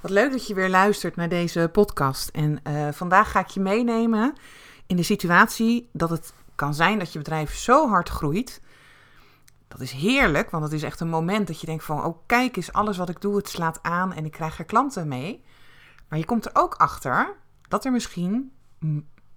Wat 0.00 0.10
leuk 0.10 0.30
dat 0.30 0.46
je 0.46 0.54
weer 0.54 0.68
luistert 0.68 1.16
naar 1.16 1.28
deze 1.28 1.68
podcast. 1.72 2.28
En 2.28 2.60
uh, 2.68 2.88
vandaag 2.92 3.30
ga 3.30 3.40
ik 3.40 3.48
je 3.48 3.60
meenemen 3.60 4.34
in 4.86 4.96
de 4.96 5.02
situatie 5.02 5.88
dat 5.92 6.10
het 6.10 6.32
kan 6.54 6.74
zijn 6.74 6.98
dat 6.98 7.12
je 7.12 7.18
bedrijf 7.18 7.54
zo 7.54 7.88
hard 7.88 8.08
groeit. 8.08 8.60
Dat 9.68 9.80
is 9.80 9.92
heerlijk, 9.92 10.50
want 10.50 10.64
het 10.64 10.72
is 10.72 10.82
echt 10.82 11.00
een 11.00 11.08
moment 11.08 11.46
dat 11.46 11.60
je 11.60 11.66
denkt 11.66 11.84
van... 11.84 12.04
oh 12.04 12.18
kijk 12.26 12.56
eens, 12.56 12.72
alles 12.72 12.96
wat 12.96 13.08
ik 13.08 13.20
doe, 13.20 13.36
het 13.36 13.48
slaat 13.48 13.78
aan 13.82 14.12
en 14.12 14.24
ik 14.24 14.32
krijg 14.32 14.58
er 14.58 14.64
klanten 14.64 15.08
mee. 15.08 15.44
Maar 16.08 16.18
je 16.18 16.24
komt 16.24 16.44
er 16.44 16.50
ook 16.54 16.74
achter 16.74 17.34
dat 17.68 17.84
er 17.84 17.92
misschien 17.92 18.52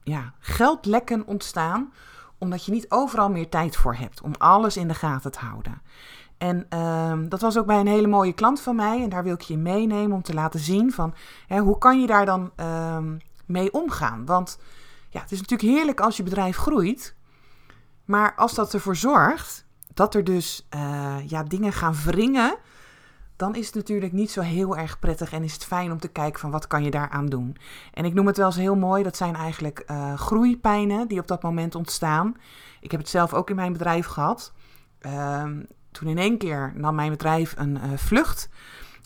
ja, 0.03 0.33
geldlekken 0.39 1.27
ontstaan 1.27 1.93
omdat 2.37 2.65
je 2.65 2.71
niet 2.71 2.89
overal 2.89 3.29
meer 3.29 3.49
tijd 3.49 3.75
voor 3.75 3.95
hebt 3.95 4.21
om 4.21 4.33
alles 4.37 4.77
in 4.77 4.87
de 4.87 4.93
gaten 4.93 5.31
te 5.31 5.39
houden. 5.39 5.81
En 6.39 6.79
um, 6.79 7.29
dat 7.29 7.41
was 7.41 7.57
ook 7.57 7.65
bij 7.65 7.79
een 7.79 7.87
hele 7.87 8.07
mooie 8.07 8.33
klant 8.33 8.61
van 8.61 8.75
mij. 8.75 9.03
En 9.03 9.09
daar 9.09 9.23
wil 9.23 9.33
ik 9.33 9.41
je 9.41 9.57
meenemen 9.57 10.15
om 10.15 10.21
te 10.21 10.33
laten 10.33 10.59
zien 10.59 10.91
van 10.91 11.13
hè, 11.47 11.59
hoe 11.59 11.77
kan 11.77 12.01
je 12.01 12.07
daar 12.07 12.25
dan 12.25 12.51
um, 12.95 13.17
mee 13.45 13.73
omgaan. 13.73 14.25
Want 14.25 14.59
ja, 15.09 15.21
het 15.21 15.31
is 15.31 15.41
natuurlijk 15.41 15.69
heerlijk 15.69 15.99
als 15.99 16.17
je 16.17 16.23
bedrijf 16.23 16.57
groeit. 16.57 17.15
Maar 18.05 18.35
als 18.35 18.53
dat 18.53 18.73
ervoor 18.73 18.95
zorgt 18.95 19.65
dat 19.93 20.15
er 20.15 20.23
dus 20.23 20.67
uh, 20.75 21.15
ja, 21.27 21.43
dingen 21.43 21.73
gaan 21.73 21.95
wringen 22.05 22.57
dan 23.39 23.55
is 23.55 23.65
het 23.65 23.75
natuurlijk 23.75 24.13
niet 24.13 24.31
zo 24.31 24.41
heel 24.41 24.77
erg 24.77 24.99
prettig 24.99 25.31
en 25.31 25.43
is 25.43 25.53
het 25.53 25.65
fijn 25.65 25.91
om 25.91 25.99
te 25.99 26.07
kijken 26.07 26.39
van 26.39 26.51
wat 26.51 26.67
kan 26.67 26.83
je 26.83 26.91
daaraan 26.91 27.25
doen. 27.25 27.57
En 27.93 28.05
ik 28.05 28.13
noem 28.13 28.27
het 28.27 28.37
wel 28.37 28.45
eens 28.45 28.55
heel 28.55 28.75
mooi, 28.75 29.03
dat 29.03 29.17
zijn 29.17 29.35
eigenlijk 29.35 29.83
uh, 29.91 30.13
groeipijnen 30.13 31.07
die 31.07 31.19
op 31.19 31.27
dat 31.27 31.43
moment 31.43 31.75
ontstaan. 31.75 32.35
Ik 32.81 32.91
heb 32.91 32.99
het 32.99 33.09
zelf 33.09 33.33
ook 33.33 33.49
in 33.49 33.55
mijn 33.55 33.73
bedrijf 33.73 34.05
gehad. 34.05 34.53
Uh, 35.01 35.43
toen 35.91 36.09
in 36.09 36.17
één 36.17 36.37
keer 36.37 36.73
nam 36.75 36.95
mijn 36.95 37.09
bedrijf 37.09 37.53
een 37.57 37.75
uh, 37.75 37.83
vlucht. 37.95 38.49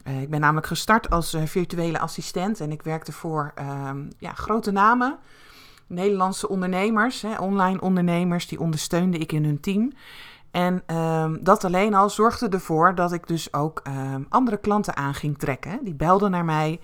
Uh, 0.07 0.21
ik 0.21 0.29
ben 0.29 0.39
namelijk 0.39 0.67
gestart 0.67 1.09
als 1.09 1.37
virtuele 1.45 1.99
assistent 1.99 2.59
en 2.59 2.71
ik 2.71 2.81
werkte 2.81 3.11
voor 3.11 3.51
ehm, 3.55 4.05
ja, 4.17 4.33
grote 4.33 4.71
namen. 4.71 5.17
Nederlandse 5.87 6.49
ondernemers, 6.49 7.21
hè, 7.21 7.37
online 7.37 7.81
ondernemers, 7.81 8.47
die 8.47 8.59
ondersteunde 8.59 9.17
ik 9.17 9.31
in 9.31 9.45
hun 9.45 9.59
team. 9.59 9.91
En 10.51 10.97
um, 10.97 11.43
dat 11.43 11.63
alleen 11.63 11.93
al 11.93 12.09
zorgde 12.09 12.49
ervoor 12.49 12.95
dat 12.95 13.11
ik 13.11 13.27
dus 13.27 13.53
ook 13.53 13.81
um, 13.87 14.25
andere 14.29 14.57
klanten 14.57 14.95
aan 14.95 15.13
ging 15.13 15.37
trekken. 15.37 15.83
Die 15.83 15.93
belden 15.93 16.31
naar 16.31 16.45
mij. 16.45 16.79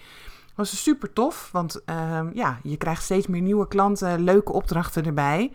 Was 0.56 0.84
super 0.84 1.14
tof, 1.14 1.50
want 1.52 1.82
ja, 2.34 2.60
je 2.64 2.78
krijgt 2.78 3.04
steeds 3.04 3.28
meer 3.28 3.42
nieuwe 3.42 3.68
klanten, 3.68 4.24
leuke 4.24 4.52
opdrachten 4.52 5.06
erbij. 5.06 5.52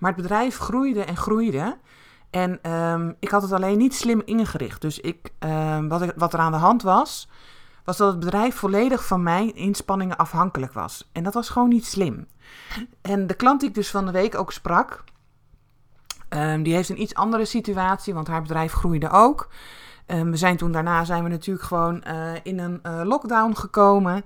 Maar 0.00 0.12
het 0.12 0.22
bedrijf 0.22 0.56
groeide 0.56 1.04
en 1.04 1.16
groeide. 1.16 1.76
En 2.30 2.60
ik 3.18 3.28
had 3.28 3.42
het 3.42 3.52
alleen 3.52 3.78
niet 3.78 3.94
slim 3.94 4.22
ingericht. 4.24 4.80
Dus 4.80 5.00
ik, 5.00 5.32
wat, 5.88 6.02
ik, 6.02 6.12
wat 6.16 6.32
er 6.32 6.38
aan 6.38 6.52
de 6.52 6.58
hand 6.58 6.82
was, 6.82 7.28
was 7.84 7.96
dat 7.96 8.08
het 8.10 8.20
bedrijf 8.20 8.54
volledig 8.54 9.06
van 9.06 9.22
mijn 9.22 9.54
inspanningen 9.54 10.16
afhankelijk 10.16 10.72
was. 10.72 11.08
En 11.12 11.22
dat 11.22 11.34
was 11.34 11.48
gewoon 11.48 11.68
niet 11.68 11.86
slim. 11.86 12.26
En 13.02 13.26
de 13.26 13.34
klant 13.34 13.60
die 13.60 13.68
ik 13.68 13.74
dus 13.74 13.90
van 13.90 14.06
de 14.06 14.12
week 14.12 14.38
ook 14.38 14.52
sprak, 14.52 15.04
Um, 16.34 16.62
die 16.62 16.74
heeft 16.74 16.88
een 16.88 17.00
iets 17.00 17.14
andere 17.14 17.44
situatie, 17.44 18.14
want 18.14 18.26
haar 18.26 18.42
bedrijf 18.42 18.72
groeide 18.72 19.10
ook. 19.10 19.48
We 20.06 20.36
zijn 20.36 20.56
toen 20.56 20.72
daarna 20.72 21.04
zijn 21.04 21.22
we 21.22 21.28
natuurlijk 21.28 21.66
gewoon 21.66 22.02
uh, 22.06 22.32
in 22.42 22.58
een 22.58 22.80
uh, 22.82 23.00
lockdown 23.04 23.54
gekomen. 23.54 24.24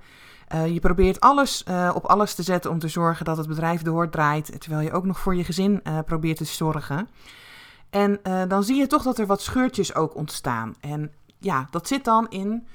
Uh, 0.55 0.67
je 0.67 0.81
probeert 0.81 1.21
alles 1.21 1.65
op 1.95 2.05
alles 2.05 2.35
te 2.35 2.43
zetten 2.43 2.71
om 2.71 2.79
te 2.79 2.89
zorgen 2.89 3.25
dat 3.25 3.37
het 3.37 3.49
bedrijf 3.49 3.83
doordraait, 3.83 4.61
terwijl 4.61 4.83
je 4.83 4.93
ook 4.93 5.05
nog 5.05 5.19
voor 5.19 5.35
je 5.35 5.45
gezin 5.45 5.83
probeert 6.05 6.37
te 6.37 6.45
zorgen. 6.45 7.09
En 7.95 8.21
dan 8.49 8.65
zie 8.65 8.77
je 8.77 8.87
toch 8.87 9.03
dat 9.03 9.19
er 9.19 9.27
wat 9.27 9.43
scheurtjes 9.43 9.95
ook 9.95 10.15
ontstaan. 10.15 10.75
En 10.81 11.13
ja, 11.39 11.67
dat 11.71 11.89
zit 11.89 12.05
dan 12.05 12.27
in 12.29 12.67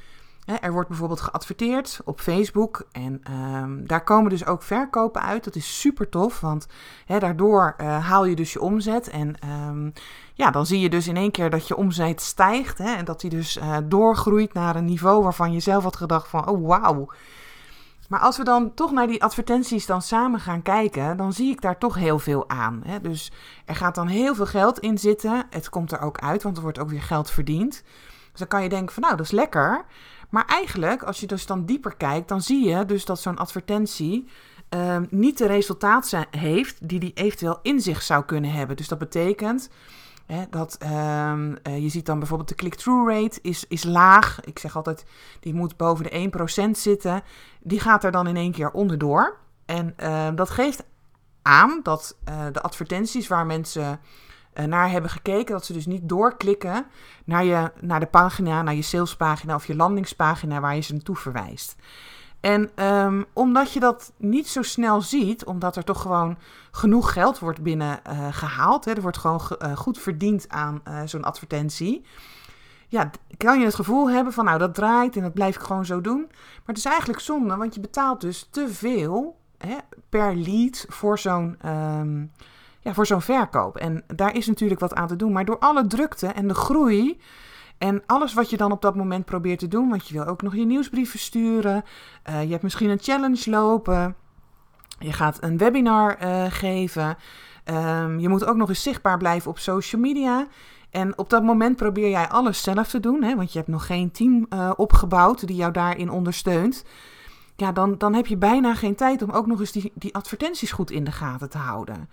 er 0.61 0.71
wordt 0.71 0.87
bijvoorbeeld 0.87 1.21
geadverteerd 1.21 1.99
op 2.05 2.19
Facebook 2.19 2.87
en 2.91 3.21
um, 3.31 3.87
daar 3.87 4.03
komen 4.03 4.29
dus 4.29 4.45
ook 4.45 4.63
verkopen 4.63 5.21
uit. 5.21 5.43
Dat 5.43 5.55
is 5.55 5.79
super 5.79 6.09
tof, 6.09 6.39
want 6.39 6.67
hè, 7.05 7.19
daardoor 7.19 7.75
uh, 7.77 8.07
haal 8.07 8.25
je 8.25 8.35
dus 8.35 8.53
je 8.53 8.61
omzet. 8.61 9.09
En 9.09 9.35
um, 9.67 9.93
ja, 10.33 10.51
dan 10.51 10.65
zie 10.65 10.79
je 10.79 10.89
dus 10.89 11.07
in 11.07 11.17
één 11.17 11.31
keer 11.31 11.49
dat 11.49 11.67
je 11.67 11.75
omzet 11.75 12.21
stijgt 12.21 12.77
hè, 12.77 12.95
en 12.95 13.05
dat 13.05 13.21
die 13.21 13.29
dus 13.29 13.57
uh, 13.57 13.77
doorgroeit 13.83 14.53
naar 14.53 14.75
een 14.75 14.85
niveau 14.85 15.23
waarvan 15.23 15.53
je 15.53 15.59
zelf 15.59 15.83
had 15.83 15.95
gedacht 15.95 16.27
van, 16.27 16.47
oh 16.47 16.67
wauw. 16.67 17.09
Maar 18.09 18.19
als 18.19 18.37
we 18.37 18.43
dan 18.43 18.73
toch 18.73 18.91
naar 18.91 19.07
die 19.07 19.23
advertenties 19.23 19.85
dan 19.85 20.01
samen 20.01 20.39
gaan 20.39 20.61
kijken, 20.61 21.17
dan 21.17 21.33
zie 21.33 21.51
ik 21.51 21.61
daar 21.61 21.77
toch 21.77 21.95
heel 21.95 22.19
veel 22.19 22.49
aan. 22.49 22.81
Hè? 22.85 23.01
Dus 23.01 23.31
er 23.65 23.75
gaat 23.75 23.95
dan 23.95 24.07
heel 24.07 24.35
veel 24.35 24.45
geld 24.45 24.79
in 24.79 24.97
zitten. 24.97 25.45
Het 25.49 25.69
komt 25.69 25.91
er 25.91 25.99
ook 25.99 26.19
uit, 26.19 26.43
want 26.43 26.57
er 26.57 26.63
wordt 26.63 26.79
ook 26.79 26.89
weer 26.89 27.01
geld 27.01 27.31
verdiend. 27.31 27.83
Dus 28.29 28.39
dan 28.39 28.47
kan 28.47 28.63
je 28.63 28.69
denken 28.69 28.93
van 28.93 29.03
nou, 29.03 29.15
dat 29.15 29.25
is 29.25 29.31
lekker. 29.31 29.85
Maar 30.29 30.45
eigenlijk, 30.45 31.03
als 31.03 31.19
je 31.19 31.27
dus 31.27 31.45
dan 31.45 31.65
dieper 31.65 31.95
kijkt, 31.95 32.27
dan 32.27 32.41
zie 32.41 32.69
je 32.69 32.85
dus 32.85 33.05
dat 33.05 33.19
zo'n 33.19 33.37
advertentie 33.37 34.27
um, 34.69 35.07
niet 35.09 35.37
de 35.37 35.47
resultaten 35.47 36.27
heeft 36.31 36.89
die 36.89 36.99
die 36.99 37.13
eventueel 37.13 37.59
in 37.61 37.79
zich 37.79 38.01
zou 38.01 38.25
kunnen 38.25 38.51
hebben. 38.51 38.75
Dus 38.75 38.87
dat 38.87 38.99
betekent 38.99 39.69
dat 40.49 40.77
um, 40.83 41.57
uh, 41.63 41.79
je 41.81 41.89
ziet 41.89 42.05
dan 42.05 42.19
bijvoorbeeld 42.19 42.49
de 42.49 42.55
click-through 42.55 43.09
rate 43.09 43.39
is, 43.41 43.65
is 43.67 43.83
laag. 43.83 44.39
Ik 44.43 44.59
zeg 44.59 44.75
altijd, 44.75 45.05
die 45.39 45.53
moet 45.53 45.77
boven 45.77 46.05
de 46.05 46.31
1% 46.67 46.71
zitten. 46.71 47.21
Die 47.61 47.79
gaat 47.79 48.03
er 48.03 48.11
dan 48.11 48.27
in 48.27 48.35
één 48.35 48.51
keer 48.51 48.71
onderdoor. 48.71 49.37
En 49.65 49.93
uh, 49.97 50.27
dat 50.35 50.49
geeft 50.49 50.83
aan 51.41 51.79
dat 51.83 52.17
uh, 52.29 52.45
de 52.51 52.61
advertenties 52.61 53.27
waar 53.27 53.45
mensen 53.45 53.99
uh, 54.53 54.65
naar 54.65 54.89
hebben 54.89 55.11
gekeken. 55.11 55.53
Dat 55.53 55.65
ze 55.65 55.73
dus 55.73 55.85
niet 55.85 56.09
doorklikken 56.09 56.85
naar, 57.25 57.43
je, 57.43 57.71
naar 57.79 57.99
de 57.99 58.05
pagina, 58.05 58.61
naar 58.61 58.75
je 58.75 58.81
salespagina 58.81 59.55
of 59.55 59.67
je 59.67 59.75
landingspagina 59.75 60.59
waar 60.59 60.75
je 60.75 60.81
ze 60.81 60.93
naartoe 60.93 61.15
verwijst. 61.15 61.75
En 62.41 62.85
um, 62.85 63.25
omdat 63.33 63.73
je 63.73 63.79
dat 63.79 64.13
niet 64.17 64.47
zo 64.47 64.61
snel 64.61 65.01
ziet, 65.01 65.45
omdat 65.45 65.75
er 65.75 65.83
toch 65.83 66.01
gewoon 66.01 66.37
genoeg 66.71 67.13
geld 67.13 67.39
wordt 67.39 67.61
binnen 67.61 67.99
uh, 68.09 68.27
gehaald, 68.31 68.85
hè, 68.85 68.91
er 68.91 69.01
wordt 69.01 69.17
gewoon 69.17 69.41
ge, 69.41 69.59
uh, 69.63 69.77
goed 69.77 69.99
verdiend 69.99 70.49
aan 70.49 70.81
zo'n 71.05 71.23
advertentie. 71.23 72.05
Ja, 72.87 73.09
kan 73.37 73.59
je 73.59 73.65
het 73.65 73.75
gevoel 73.75 74.09
hebben 74.09 74.33
van 74.33 74.45
nou 74.45 74.59
dat 74.59 74.75
draait 74.75 75.15
en 75.15 75.21
dat 75.21 75.33
blijf 75.33 75.55
ik 75.55 75.61
gewoon 75.61 75.85
zo 75.85 76.01
doen. 76.01 76.25
Maar 76.29 76.65
het 76.65 76.77
is 76.77 76.85
eigenlijk 76.85 77.19
zonde, 77.19 77.55
want 77.55 77.75
je 77.75 77.81
betaalt 77.81 78.21
dus 78.21 78.47
te 78.51 78.69
veel 78.69 79.37
hè, 79.57 79.75
per 80.09 80.35
lead 80.35 80.85
voor 80.87 81.19
zo'n 81.19 81.57
um, 81.65 82.31
ja, 82.79 82.93
voor 82.93 83.05
zo'n 83.05 83.21
verkoop. 83.21 83.77
En 83.77 84.03
daar 84.07 84.35
is 84.35 84.47
natuurlijk 84.47 84.79
wat 84.79 84.93
aan 84.93 85.07
te 85.07 85.15
doen. 85.15 85.31
Maar 85.31 85.45
door 85.45 85.59
alle 85.59 85.87
drukte 85.87 86.27
en 86.27 86.47
de 86.47 86.53
groei. 86.53 87.19
En 87.79 88.03
alles 88.05 88.33
wat 88.33 88.49
je 88.49 88.57
dan 88.57 88.71
op 88.71 88.81
dat 88.81 88.95
moment 88.95 89.25
probeert 89.25 89.59
te 89.59 89.67
doen. 89.67 89.89
Want 89.89 90.07
je 90.07 90.13
wil 90.13 90.25
ook 90.25 90.41
nog 90.41 90.55
je 90.55 90.65
nieuwsbrieven 90.65 91.19
sturen. 91.19 91.83
Uh, 92.29 92.43
je 92.43 92.49
hebt 92.49 92.63
misschien 92.63 92.89
een 92.89 92.99
challenge 93.01 93.49
lopen. 93.49 94.15
Je 94.99 95.13
gaat 95.13 95.43
een 95.43 95.57
webinar 95.57 96.17
uh, 96.23 96.45
geven. 96.49 97.17
Um, 97.65 98.19
je 98.19 98.29
moet 98.29 98.45
ook 98.45 98.55
nog 98.55 98.69
eens 98.69 98.83
zichtbaar 98.83 99.17
blijven 99.17 99.51
op 99.51 99.59
social 99.59 100.01
media. 100.01 100.47
En 100.89 101.17
op 101.17 101.29
dat 101.29 101.43
moment 101.43 101.75
probeer 101.75 102.09
jij 102.09 102.27
alles 102.27 102.63
zelf 102.63 102.87
te 102.87 102.99
doen. 102.99 103.23
Hè, 103.23 103.35
want 103.35 103.51
je 103.51 103.57
hebt 103.57 103.71
nog 103.71 103.85
geen 103.85 104.11
team 104.11 104.45
uh, 104.49 104.71
opgebouwd 104.75 105.47
die 105.47 105.55
jou 105.55 105.71
daarin 105.71 106.09
ondersteunt. 106.09 106.83
Ja, 107.55 107.71
dan, 107.71 107.97
dan 107.97 108.13
heb 108.13 108.25
je 108.25 108.37
bijna 108.37 108.75
geen 108.75 108.95
tijd 108.95 109.21
om 109.21 109.31
ook 109.31 109.47
nog 109.47 109.59
eens 109.59 109.71
die, 109.71 109.91
die 109.95 110.15
advertenties 110.15 110.71
goed 110.71 110.91
in 110.91 111.03
de 111.03 111.11
gaten 111.11 111.49
te 111.49 111.57
houden. 111.57 112.09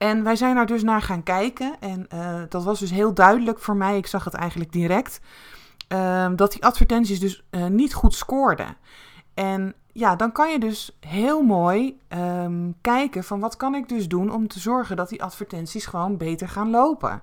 En 0.00 0.22
wij 0.22 0.36
zijn 0.36 0.54
daar 0.54 0.66
dus 0.66 0.82
naar 0.82 1.02
gaan 1.02 1.22
kijken. 1.22 1.76
En 1.80 2.06
uh, 2.14 2.42
dat 2.48 2.64
was 2.64 2.78
dus 2.78 2.90
heel 2.90 3.14
duidelijk 3.14 3.58
voor 3.58 3.76
mij. 3.76 3.96
Ik 3.96 4.06
zag 4.06 4.24
het 4.24 4.34
eigenlijk 4.34 4.72
direct. 4.72 5.20
Uh, 5.88 6.28
dat 6.36 6.52
die 6.52 6.64
advertenties 6.64 7.20
dus 7.20 7.44
uh, 7.50 7.66
niet 7.66 7.94
goed 7.94 8.14
scoorden. 8.14 8.76
En 9.34 9.74
ja, 9.92 10.16
dan 10.16 10.32
kan 10.32 10.50
je 10.50 10.58
dus 10.58 10.96
heel 11.00 11.42
mooi 11.42 11.98
um, 12.08 12.74
kijken 12.80 13.24
van 13.24 13.40
wat 13.40 13.56
kan 13.56 13.74
ik 13.74 13.88
dus 13.88 14.08
doen 14.08 14.32
om 14.32 14.48
te 14.48 14.60
zorgen 14.60 14.96
dat 14.96 15.08
die 15.08 15.22
advertenties 15.22 15.86
gewoon 15.86 16.16
beter 16.16 16.48
gaan 16.48 16.70
lopen. 16.70 17.22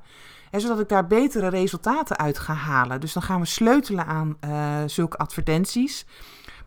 En 0.51 0.61
zodat 0.61 0.79
ik 0.79 0.89
daar 0.89 1.07
betere 1.07 1.47
resultaten 1.47 2.17
uit 2.17 2.39
ga 2.39 2.53
halen. 2.53 2.99
Dus 2.99 3.13
dan 3.13 3.23
gaan 3.23 3.39
we 3.39 3.45
sleutelen 3.45 4.05
aan 4.05 4.37
uh, 4.45 4.77
zulke 4.85 5.17
advertenties. 5.17 6.05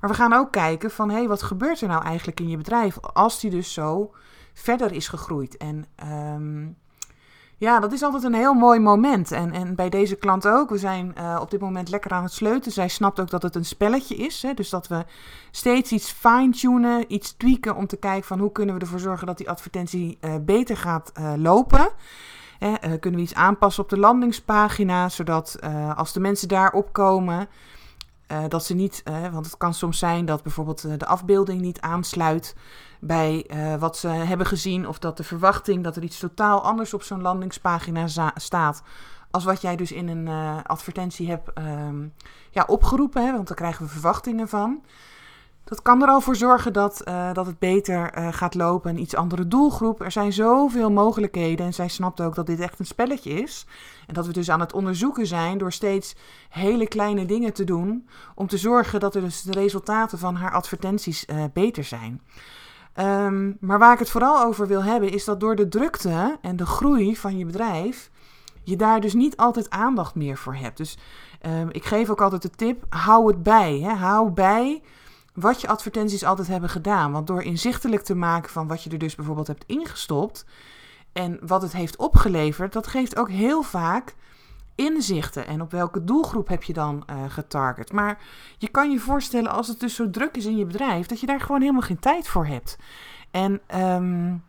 Maar 0.00 0.10
we 0.10 0.16
gaan 0.16 0.32
ook 0.32 0.52
kijken 0.52 0.90
van 0.90 1.10
hé, 1.10 1.16
hey, 1.16 1.28
wat 1.28 1.42
gebeurt 1.42 1.80
er 1.80 1.88
nou 1.88 2.04
eigenlijk 2.04 2.40
in 2.40 2.48
je 2.48 2.56
bedrijf 2.56 3.00
als 3.00 3.40
die 3.40 3.50
dus 3.50 3.72
zo 3.72 4.14
verder 4.60 4.92
is 4.92 5.08
gegroeid. 5.08 5.56
En 5.56 5.86
um, 6.34 6.76
Ja, 7.56 7.80
dat 7.80 7.92
is 7.92 8.02
altijd 8.02 8.22
een 8.22 8.34
heel 8.34 8.54
mooi 8.54 8.78
moment. 8.78 9.32
En, 9.32 9.52
en 9.52 9.74
bij 9.74 9.88
deze 9.88 10.16
klant 10.16 10.46
ook. 10.46 10.70
We 10.70 10.78
zijn 10.78 11.14
uh, 11.18 11.38
op 11.40 11.50
dit 11.50 11.60
moment 11.60 11.88
lekker 11.88 12.10
aan 12.10 12.22
het 12.22 12.32
sleutelen. 12.32 12.72
Zij 12.72 12.88
snapt 12.88 13.20
ook 13.20 13.30
dat 13.30 13.42
het 13.42 13.54
een 13.54 13.64
spelletje 13.64 14.16
is. 14.16 14.42
Hè? 14.42 14.54
Dus 14.54 14.70
dat 14.70 14.88
we 14.88 15.04
steeds 15.50 15.92
iets 15.92 16.10
fine-tunen, 16.10 17.04
iets 17.08 17.32
tweaken 17.32 17.76
om 17.76 17.86
te 17.86 17.96
kijken 17.96 18.26
van 18.26 18.38
hoe 18.38 18.52
kunnen 18.52 18.74
we 18.74 18.80
ervoor 18.80 19.00
zorgen 19.00 19.26
dat 19.26 19.38
die 19.38 19.50
advertentie 19.50 20.18
uh, 20.20 20.34
beter 20.40 20.76
gaat 20.76 21.12
uh, 21.18 21.32
lopen. 21.36 21.88
kunnen 23.00 23.20
we 23.20 23.26
iets 23.26 23.34
aanpassen 23.34 23.82
op 23.82 23.88
de 23.88 23.98
landingspagina, 23.98 25.08
zodat 25.08 25.58
als 25.96 26.12
de 26.12 26.20
mensen 26.20 26.48
daarop 26.48 26.92
komen, 26.92 27.48
dat 28.48 28.64
ze 28.64 28.74
niet, 28.74 29.02
want 29.32 29.46
het 29.46 29.56
kan 29.56 29.74
soms 29.74 29.98
zijn 29.98 30.24
dat 30.24 30.42
bijvoorbeeld 30.42 31.00
de 31.00 31.06
afbeelding 31.06 31.60
niet 31.60 31.80
aansluit 31.80 32.54
bij 33.00 33.46
uh, 33.50 33.74
wat 33.74 33.96
ze 33.96 34.08
hebben 34.08 34.46
gezien. 34.46 34.88
Of 34.88 34.98
dat 34.98 35.16
de 35.16 35.24
verwachting 35.24 35.84
dat 35.84 35.96
er 35.96 36.02
iets 36.02 36.18
totaal 36.18 36.62
anders 36.62 36.94
op 36.94 37.02
zo'n 37.02 37.22
landingspagina 37.22 38.06
staat. 38.34 38.82
Als 39.30 39.44
wat 39.44 39.60
jij 39.60 39.76
dus 39.76 39.92
in 39.92 40.08
een 40.08 40.26
uh, 40.26 40.56
advertentie 40.62 41.28
hebt 41.28 41.58
um, 41.58 42.12
ja, 42.50 42.64
opgeroepen. 42.66 43.24
Hè, 43.24 43.32
want 43.32 43.48
daar 43.48 43.56
krijgen 43.56 43.84
we 43.84 43.90
verwachtingen 43.90 44.48
van. 44.48 44.82
Dat 45.64 45.82
kan 45.82 46.02
er 46.02 46.08
al 46.08 46.20
voor 46.20 46.36
zorgen 46.36 46.72
dat, 46.72 47.02
uh, 47.08 47.32
dat 47.32 47.46
het 47.46 47.58
beter 47.58 48.12
gaat 48.32 48.54
lopen. 48.54 48.90
Een 48.90 49.00
iets 49.00 49.14
andere 49.14 49.48
doelgroep. 49.48 50.00
Er 50.00 50.12
zijn 50.12 50.32
zoveel 50.32 50.90
mogelijkheden. 50.90 51.66
En 51.66 51.74
zij 51.74 51.88
snapt 51.88 52.20
ook 52.20 52.34
dat 52.34 52.46
dit 52.46 52.60
echt 52.60 52.78
een 52.78 52.86
spelletje 52.86 53.30
is. 53.30 53.66
En 54.06 54.14
dat 54.14 54.26
we 54.26 54.32
dus 54.32 54.50
aan 54.50 54.60
het 54.60 54.72
onderzoeken 54.72 55.26
zijn 55.26 55.58
door 55.58 55.72
steeds 55.72 56.16
hele 56.48 56.88
kleine 56.88 57.26
dingen 57.26 57.52
te 57.52 57.64
doen. 57.64 58.08
Om 58.34 58.46
te 58.46 58.58
zorgen 58.58 59.00
dat 59.00 59.14
er 59.14 59.20
dus 59.20 59.42
de 59.42 59.52
resultaten 59.52 60.18
van 60.18 60.34
haar 60.34 60.52
advertenties 60.52 61.26
beter 61.52 61.84
zijn. 61.84 62.20
Um, 62.96 63.56
maar 63.60 63.78
waar 63.78 63.92
ik 63.92 63.98
het 63.98 64.10
vooral 64.10 64.44
over 64.44 64.66
wil 64.66 64.84
hebben, 64.84 65.10
is 65.10 65.24
dat 65.24 65.40
door 65.40 65.56
de 65.56 65.68
drukte 65.68 66.38
en 66.40 66.56
de 66.56 66.66
groei 66.66 67.16
van 67.16 67.38
je 67.38 67.44
bedrijf, 67.44 68.10
je 68.62 68.76
daar 68.76 69.00
dus 69.00 69.14
niet 69.14 69.36
altijd 69.36 69.70
aandacht 69.70 70.14
meer 70.14 70.36
voor 70.36 70.54
hebt. 70.54 70.76
Dus 70.76 70.98
um, 71.46 71.68
ik 71.70 71.84
geef 71.84 72.10
ook 72.10 72.20
altijd 72.20 72.42
de 72.42 72.50
tip: 72.50 72.84
hou 72.88 73.26
het 73.26 73.42
bij. 73.42 73.78
Hè? 73.78 73.92
Hou 73.92 74.30
bij 74.30 74.82
wat 75.34 75.60
je 75.60 75.68
advertenties 75.68 76.24
altijd 76.24 76.48
hebben 76.48 76.70
gedaan. 76.70 77.12
Want 77.12 77.26
door 77.26 77.42
inzichtelijk 77.42 78.02
te 78.02 78.14
maken 78.14 78.50
van 78.50 78.68
wat 78.68 78.82
je 78.82 78.90
er 78.90 78.98
dus 78.98 79.14
bijvoorbeeld 79.14 79.46
hebt 79.46 79.64
ingestopt 79.66 80.44
en 81.12 81.38
wat 81.46 81.62
het 81.62 81.72
heeft 81.72 81.96
opgeleverd, 81.96 82.72
dat 82.72 82.86
geeft 82.86 83.16
ook 83.16 83.30
heel 83.30 83.62
vaak 83.62 84.14
inzichten 84.74 85.46
en 85.46 85.62
op 85.62 85.70
welke 85.70 86.04
doelgroep 86.04 86.48
heb 86.48 86.62
je 86.62 86.72
dan 86.72 87.04
uh, 87.10 87.16
getarget. 87.28 87.92
Maar 87.92 88.18
je 88.58 88.68
kan 88.68 88.90
je 88.90 88.98
voorstellen 88.98 89.50
als 89.50 89.68
het 89.68 89.80
dus 89.80 89.94
zo 89.94 90.10
druk 90.10 90.36
is 90.36 90.46
in 90.46 90.56
je 90.56 90.66
bedrijf, 90.66 91.06
dat 91.06 91.20
je 91.20 91.26
daar 91.26 91.40
gewoon 91.40 91.60
helemaal 91.60 91.80
geen 91.80 91.98
tijd 91.98 92.28
voor 92.28 92.46
hebt. 92.46 92.78
En 93.30 93.60
um, 93.74 94.44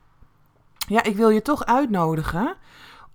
ja, 0.88 1.04
ik 1.04 1.16
wil 1.16 1.30
je 1.30 1.42
toch 1.42 1.66
uitnodigen 1.66 2.56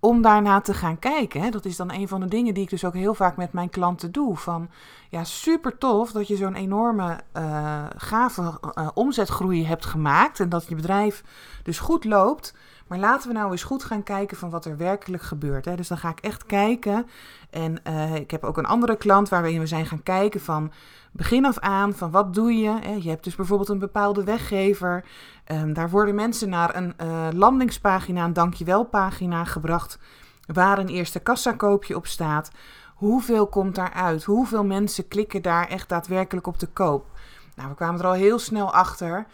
om 0.01 0.23
daarna 0.23 0.61
te 0.61 0.75
gaan 0.75 0.99
kijken. 0.99 1.51
Dat 1.51 1.65
is 1.65 1.77
dan 1.77 1.93
een 1.93 2.09
van 2.09 2.21
de 2.21 2.29
dingen 2.29 2.55
die 2.55 2.63
ik 2.63 2.71
dus 2.71 2.85
ook 2.85 2.95
heel 2.95 3.15
vaak 3.15 3.37
met 3.37 3.53
mijn 3.53 3.71
klanten 3.71 4.13
doe. 4.13 4.37
Van 4.37 4.69
ja, 5.09 5.25
super 5.25 5.79
tof 5.79 6.13
dat 6.13 6.29
je 6.29 6.37
zo'n 6.37 6.55
enorme 6.55 7.21
uh, 7.37 7.85
gave 7.97 8.43
uh, 8.43 8.89
omzetgroei 8.95 9.67
hebt 9.67 9.87
gemaakt 9.87 10.41
en 10.41 10.49
dat 10.49 10.69
je 10.69 10.75
bedrijf 10.75 11.25
dus 11.63 11.79
goed 11.79 12.05
loopt. 12.05 12.55
Maar 12.87 12.99
laten 12.99 13.29
we 13.29 13.35
nou 13.35 13.51
eens 13.51 13.63
goed 13.63 13.85
gaan 13.85 14.03
kijken 14.03 14.37
van 14.37 14.51
wat 14.51 14.65
er 14.65 14.77
werkelijk 14.77 15.23
gebeurt. 15.23 15.65
Hè. 15.65 15.77
Dus 15.77 15.89
dan 15.89 15.99
ga 15.99 16.09
ik 16.09 16.21
echt 16.21 16.47
kijken. 16.47 17.07
En 17.51 17.81
uh, 17.89 18.15
ik 18.15 18.31
heb 18.31 18.45
ook 18.45 18.59
een 18.59 18.67
andere 18.67 18.97
klant 18.97 19.29
waarin 19.29 19.59
we 19.59 19.67
zijn 19.67 19.87
gaan 19.87 20.03
kijken 20.03 20.41
van 20.41 20.73
begin 21.13 21.45
af 21.45 21.59
aan 21.59 21.95
van 21.95 22.11
wat 22.11 22.35
doe 22.35 22.53
je. 22.53 22.79
Hè. 22.81 22.93
Je 22.93 23.09
hebt 23.09 23.25
dus 23.25 23.35
bijvoorbeeld 23.37 23.69
een 23.69 23.79
bepaalde 23.79 24.25
weggever. 24.25 25.05
Um, 25.53 25.73
daar 25.73 25.91
worden 25.91 26.15
mensen 26.15 26.49
naar 26.49 26.77
een 26.77 26.95
uh, 27.03 27.29
landingspagina, 27.33 28.25
een 28.25 28.33
dankjewelpagina 28.33 29.45
gebracht. 29.45 29.99
Waar 30.47 30.79
een 30.79 30.89
eerste 30.89 31.21
kassakoopje 31.21 31.97
op 31.97 32.07
staat. 32.07 32.51
Hoeveel 32.95 33.47
komt 33.47 33.75
daaruit? 33.75 34.25
Hoeveel 34.25 34.65
mensen 34.65 35.09
klikken 35.09 35.43
daar 35.43 35.69
echt 35.69 35.89
daadwerkelijk 35.89 36.47
op 36.47 36.59
de 36.59 36.67
koop? 36.67 37.07
Nou, 37.55 37.69
we 37.69 37.75
kwamen 37.75 38.01
er 38.01 38.07
al 38.07 38.13
heel 38.13 38.39
snel 38.39 38.73
achter 38.73 39.27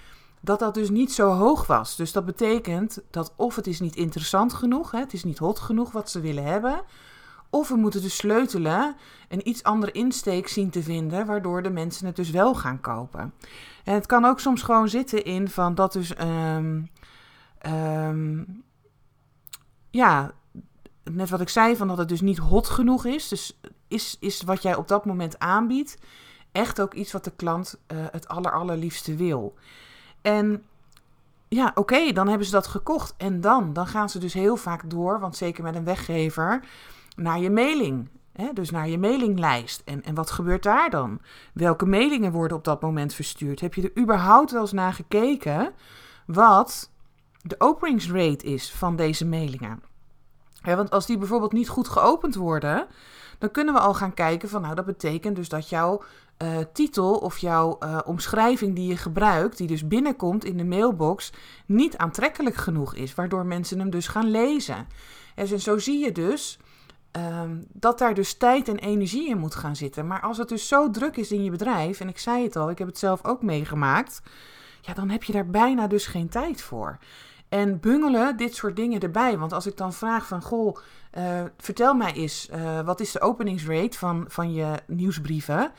dat 0.44 0.58
dat 0.58 0.74
dus 0.74 0.90
niet 0.90 1.12
zo 1.12 1.30
hoog 1.30 1.66
was. 1.66 1.96
Dus 1.96 2.12
dat 2.12 2.24
betekent 2.24 2.98
dat 3.10 3.32
of 3.36 3.56
het 3.56 3.66
is 3.66 3.80
niet 3.80 3.96
interessant 3.96 4.52
genoeg, 4.52 4.90
hè, 4.90 4.98
het 4.98 5.12
is 5.12 5.24
niet 5.24 5.38
hot 5.38 5.58
genoeg 5.58 5.92
wat 5.92 6.10
ze 6.10 6.20
willen 6.20 6.44
hebben, 6.44 6.82
of 7.50 7.68
we 7.68 7.76
moeten 7.76 8.02
dus 8.02 8.16
sleutelen 8.16 8.96
en 9.28 9.48
iets 9.48 9.62
andere 9.62 9.92
insteek 9.92 10.48
zien 10.48 10.70
te 10.70 10.82
vinden, 10.82 11.26
waardoor 11.26 11.62
de 11.62 11.70
mensen 11.70 12.06
het 12.06 12.16
dus 12.16 12.30
wel 12.30 12.54
gaan 12.54 12.80
kopen. 12.80 13.34
En 13.84 13.94
het 13.94 14.06
kan 14.06 14.24
ook 14.24 14.40
soms 14.40 14.62
gewoon 14.62 14.88
zitten 14.88 15.24
in 15.24 15.48
van 15.48 15.74
dat 15.74 15.92
dus, 15.92 16.20
um, 16.20 16.90
um, 17.66 18.64
ja, 19.90 20.32
net 21.04 21.30
wat 21.30 21.40
ik 21.40 21.48
zei, 21.48 21.76
van 21.76 21.88
dat 21.88 21.98
het 21.98 22.08
dus 22.08 22.20
niet 22.20 22.38
hot 22.38 22.68
genoeg 22.68 23.04
is. 23.04 23.28
Dus 23.28 23.60
is, 23.88 24.16
is 24.20 24.42
wat 24.42 24.62
jij 24.62 24.74
op 24.74 24.88
dat 24.88 25.04
moment 25.04 25.38
aanbiedt 25.38 25.98
echt 26.52 26.80
ook 26.80 26.94
iets 26.94 27.12
wat 27.12 27.24
de 27.24 27.32
klant 27.36 27.80
uh, 27.92 27.98
het 28.10 28.28
aller, 28.28 28.52
allerliefste 28.52 29.16
wil. 29.16 29.54
En 30.22 30.62
ja, 31.48 31.72
oké, 31.74 32.12
dan 32.12 32.28
hebben 32.28 32.46
ze 32.46 32.52
dat 32.52 32.66
gekocht. 32.66 33.14
En 33.16 33.40
dan? 33.40 33.72
Dan 33.72 33.86
gaan 33.86 34.08
ze 34.08 34.19
dus 34.19 34.34
heel 34.34 34.56
vaak 34.56 34.90
door, 34.90 35.20
want 35.20 35.36
zeker 35.36 35.62
met 35.62 35.74
een 35.74 35.84
weggever, 35.84 36.64
naar 37.16 37.38
je 37.38 37.50
mailing. 37.50 38.08
Hè? 38.32 38.52
Dus 38.52 38.70
naar 38.70 38.88
je 38.88 38.98
mailinglijst. 38.98 39.82
En, 39.84 40.02
en 40.02 40.14
wat 40.14 40.30
gebeurt 40.30 40.62
daar 40.62 40.90
dan? 40.90 41.20
Welke 41.54 41.86
mailingen 41.86 42.32
worden 42.32 42.56
op 42.56 42.64
dat 42.64 42.80
moment 42.80 43.14
verstuurd? 43.14 43.60
Heb 43.60 43.74
je 43.74 43.82
er 43.82 44.02
überhaupt 44.02 44.50
wel 44.50 44.60
eens 44.60 44.72
naar 44.72 44.92
gekeken 44.92 45.72
wat 46.26 46.90
de 47.42 47.54
openingsrate 47.58 48.44
is 48.44 48.72
van 48.72 48.96
deze 48.96 49.26
mailingen? 49.26 49.82
Want 50.62 50.91
als 50.91 51.06
die 51.06 51.19
bijvoorbeeld 51.19 51.53
niet 51.53 51.69
goed 51.69 51.88
geopend 51.88 52.35
worden, 52.35 52.87
dan 53.38 53.50
kunnen 53.50 53.75
we 53.75 53.81
al 53.81 53.94
gaan 53.94 54.14
kijken 54.14 54.49
van 54.49 54.62
nou 54.62 54.75
dat 54.75 54.85
betekent 54.85 55.37
dus 55.37 55.49
dat 55.49 55.69
jouw 55.69 56.03
uh, 56.43 56.49
titel 56.73 57.14
of 57.14 57.38
jouw 57.38 57.79
uh, 57.81 57.99
omschrijving 58.05 58.75
die 58.75 58.88
je 58.88 58.97
gebruikt, 58.97 59.56
die 59.56 59.67
dus 59.67 59.87
binnenkomt 59.87 60.44
in 60.44 60.56
de 60.56 60.64
mailbox, 60.64 61.32
niet 61.67 61.97
aantrekkelijk 61.97 62.56
genoeg 62.56 62.94
is, 62.94 63.14
waardoor 63.14 63.47
mensen 63.47 63.79
hem 63.79 63.91
dus 63.91 64.09
gaan 64.09 64.31
lezen. 64.31 64.87
En 65.35 65.61
zo 65.61 65.79
zie 65.79 66.05
je 66.05 66.12
dus 66.12 66.59
um, 67.12 67.67
dat 67.73 67.99
daar 67.99 68.14
dus 68.14 68.35
tijd 68.35 68.69
en 68.69 68.79
energie 68.79 69.29
in 69.29 69.38
moet 69.38 69.55
gaan 69.55 69.76
zitten. 69.76 70.06
Maar 70.06 70.20
als 70.20 70.38
het 70.38 70.49
dus 70.49 70.69
zo 70.69 70.91
druk 70.91 71.17
is 71.17 71.32
in 71.32 71.44
je 71.44 71.50
bedrijf, 71.50 72.00
en 72.00 72.09
ik 72.09 72.19
zei 72.19 72.44
het 72.44 72.56
al, 72.56 72.70
ik 72.70 72.79
heb 72.79 72.87
het 72.87 72.99
zelf 72.99 73.25
ook 73.25 73.43
meegemaakt, 73.43 74.23
ja, 74.81 74.94
dan 74.94 75.11
heb 75.11 75.23
je 75.23 75.32
daar 75.32 75.47
bijna 75.47 75.87
dus 75.87 76.06
geen 76.06 76.29
tijd 76.29 76.62
voor. 76.62 76.99
En 77.52 77.81
bungelen 77.81 78.37
dit 78.37 78.54
soort 78.54 78.76
dingen 78.76 79.00
erbij. 79.00 79.38
Want 79.38 79.52
als 79.52 79.66
ik 79.66 79.76
dan 79.76 79.93
vraag 79.93 80.26
van, 80.26 80.43
goh, 80.43 80.76
uh, 81.19 81.43
vertel 81.56 81.94
mij 81.94 82.12
eens, 82.12 82.49
wat 82.85 83.00
is 83.00 83.12
de 83.12 83.21
openingsrate 83.21 83.99
van, 83.99 84.25
van 84.28 84.52
je 84.52 84.75
nieuwsbrieven? 84.87 85.73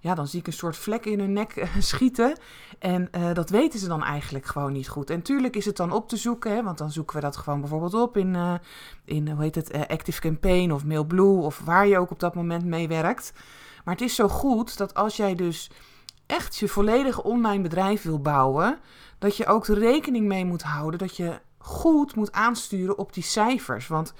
ja, 0.00 0.14
dan 0.14 0.26
zie 0.26 0.40
ik 0.40 0.46
een 0.46 0.52
soort 0.52 0.76
vlek 0.76 1.06
in 1.06 1.18
hun 1.18 1.32
nek 1.32 1.56
eh, 1.56 1.68
schieten. 1.92 2.38
En 2.78 3.10
dat 3.32 3.50
weten 3.50 3.78
ze 3.78 3.88
dan 3.88 4.02
eigenlijk 4.02 4.46
gewoon 4.46 4.72
niet 4.72 4.88
goed. 4.88 5.10
En 5.10 5.22
tuurlijk 5.22 5.56
is 5.56 5.64
het 5.64 5.76
dan 5.76 5.92
op 5.92 6.08
te 6.08 6.16
zoeken, 6.16 6.52
hè, 6.54 6.62
want 6.62 6.78
dan 6.78 6.90
zoeken 6.90 7.16
we 7.16 7.22
dat 7.22 7.36
gewoon 7.36 7.60
bijvoorbeeld 7.60 7.94
op 7.94 8.16
in, 8.16 8.60
in 9.04 9.28
hoe 9.28 9.42
heet 9.42 9.54
het, 9.54 9.88
Active 9.88 10.20
Campaign 10.20 10.72
of 10.72 10.84
Mailblue 10.84 11.42
of 11.42 11.60
waar 11.64 11.86
je 11.86 11.98
ook 11.98 12.10
op 12.10 12.20
dat 12.20 12.34
moment 12.34 12.64
mee 12.64 12.88
werkt. 12.88 13.32
Maar 13.84 13.94
het 13.94 14.04
is 14.04 14.14
zo 14.14 14.28
goed 14.28 14.76
dat 14.76 14.94
als 14.94 15.16
jij 15.16 15.34
dus 15.34 15.70
echt 16.28 16.56
je 16.56 16.68
volledige 16.68 17.22
online 17.22 17.62
bedrijf 17.62 18.02
wil 18.02 18.20
bouwen, 18.20 18.78
dat 19.18 19.36
je 19.36 19.46
ook 19.46 19.66
rekening 19.66 20.26
mee 20.26 20.44
moet 20.44 20.62
houden 20.62 20.98
dat 20.98 21.16
je 21.16 21.40
goed 21.58 22.14
moet 22.14 22.32
aansturen 22.32 22.98
op 22.98 23.12
die 23.12 23.22
cijfers. 23.22 23.86
Want 23.86 24.14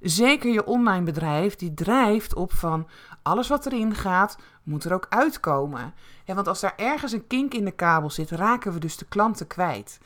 zeker 0.00 0.52
je 0.52 0.66
online 0.66 1.04
bedrijf, 1.04 1.56
die 1.56 1.74
drijft 1.74 2.34
op 2.34 2.52
van 2.52 2.88
alles 3.22 3.48
wat 3.48 3.66
erin 3.66 3.94
gaat, 3.94 4.38
moet 4.62 4.84
er 4.84 4.92
ook 4.92 5.06
uitkomen. 5.08 5.94
want 6.26 6.48
als 6.48 6.60
daar 6.60 6.74
ergens 6.76 7.12
een 7.12 7.26
kink 7.26 7.54
in 7.54 7.64
de 7.64 7.70
kabel 7.70 8.10
zit, 8.10 8.30
raken 8.30 8.72
we 8.72 8.78
dus 8.78 8.96
de 8.96 9.06
klanten 9.08 9.46
kwijt. 9.46 9.98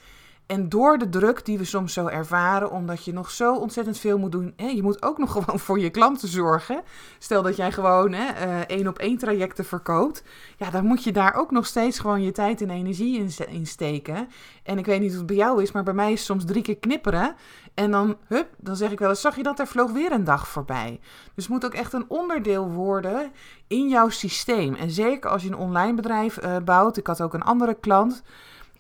En 0.47 0.69
door 0.69 0.99
de 0.99 1.09
druk 1.09 1.45
die 1.45 1.59
we 1.59 1.65
soms 1.65 1.93
zo 1.93 2.07
ervaren, 2.07 2.71
omdat 2.71 3.05
je 3.05 3.13
nog 3.13 3.31
zo 3.31 3.55
ontzettend 3.55 3.99
veel 3.99 4.19
moet 4.19 4.33
doen. 4.33 4.53
Hè, 4.57 4.67
je 4.67 4.83
moet 4.83 5.03
ook 5.03 5.19
nog 5.19 5.33
gewoon 5.37 5.61
voor 5.61 5.79
je 5.79 5.91
klanten 5.91 6.29
zorgen. 6.29 6.83
Stel 7.19 7.43
dat 7.43 7.57
jij 7.57 7.73
gewoon 7.73 8.13
uh, 8.13 8.59
één 8.61 8.87
op 8.87 8.99
één 8.99 9.19
trajecten 9.19 9.65
verkoopt. 9.65 10.23
Ja, 10.57 10.71
dan 10.71 10.85
moet 10.85 11.05
je 11.05 11.13
daar 11.13 11.35
ook 11.35 11.51
nog 11.51 11.67
steeds 11.67 11.99
gewoon 11.99 12.23
je 12.23 12.33
tijd 12.33 12.61
en 12.61 12.71
energie 12.71 13.19
in, 13.19 13.31
in 13.49 13.67
steken. 13.67 14.29
En 14.63 14.79
ik 14.79 14.87
weet 14.87 15.01
niet 15.01 15.11
hoe 15.11 15.19
het 15.19 15.27
bij 15.27 15.37
jou 15.37 15.63
is, 15.63 15.73
maar 15.73 15.83
bij 15.83 15.95
mij 15.95 16.13
is 16.13 16.25
soms 16.25 16.45
drie 16.45 16.63
keer 16.63 16.79
knipperen. 16.79 17.35
En 17.75 17.91
dan, 17.91 18.17
hup, 18.27 18.49
dan 18.59 18.77
zeg 18.77 18.91
ik 18.91 18.99
wel 18.99 19.09
eens, 19.09 19.21
zag 19.21 19.37
je 19.37 19.43
dat, 19.43 19.59
er 19.59 19.67
vloog 19.67 19.93
weer 19.93 20.13
een 20.13 20.25
dag 20.25 20.49
voorbij. 20.49 21.01
Dus 21.35 21.45
het 21.45 21.53
moet 21.53 21.65
ook 21.65 21.75
echt 21.75 21.93
een 21.93 22.05
onderdeel 22.09 22.71
worden 22.71 23.33
in 23.67 23.89
jouw 23.89 24.09
systeem. 24.09 24.75
En 24.75 24.91
zeker 24.91 25.31
als 25.31 25.43
je 25.43 25.49
een 25.49 25.57
online 25.57 25.95
bedrijf 25.95 26.45
uh, 26.45 26.57
bouwt. 26.65 26.97
Ik 26.97 27.07
had 27.07 27.23
ook 27.23 27.35
een 27.35 27.43
andere 27.43 27.75
klant. 27.75 28.23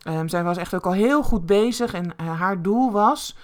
Um, 0.09 0.29
zij 0.29 0.45
was 0.45 0.57
echt 0.57 0.75
ook 0.75 0.87
al 0.87 0.93
heel 0.93 1.23
goed 1.23 1.47
bezig 1.47 1.95
en 1.95 2.05
uh, 2.21 2.41
haar 2.41 2.63
doel 2.63 2.93
was 2.93 3.37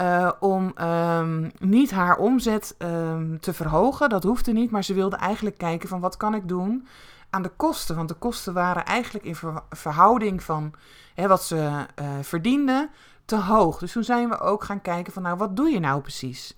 uh, 0.00 0.30
om 0.40 0.74
um, 0.80 1.50
niet 1.58 1.90
haar 1.90 2.16
omzet 2.16 2.74
um, 2.78 3.40
te 3.40 3.52
verhogen. 3.52 4.08
Dat 4.08 4.22
hoefde 4.22 4.52
niet, 4.52 4.70
maar 4.70 4.84
ze 4.84 4.94
wilde 4.94 5.16
eigenlijk 5.16 5.58
kijken 5.58 5.88
van 5.88 6.00
wat 6.00 6.16
kan 6.16 6.34
ik 6.34 6.48
doen 6.48 6.86
aan 7.30 7.42
de 7.42 7.52
kosten. 7.56 7.96
Want 7.96 8.08
de 8.08 8.14
kosten 8.14 8.52
waren 8.52 8.84
eigenlijk 8.84 9.24
in 9.24 9.34
ver 9.34 9.62
verhouding 9.70 10.42
van 10.42 10.72
hè, 11.14 11.28
wat 11.28 11.42
ze 11.42 11.56
uh, 11.56 12.06
verdiende 12.20 12.88
te 13.24 13.36
hoog. 13.36 13.78
Dus 13.78 13.92
toen 13.92 14.04
zijn 14.04 14.28
we 14.28 14.40
ook 14.40 14.64
gaan 14.64 14.82
kijken 14.82 15.12
van 15.12 15.22
nou, 15.22 15.36
wat 15.36 15.56
doe 15.56 15.68
je 15.70 15.80
nou 15.80 16.00
precies? 16.00 16.56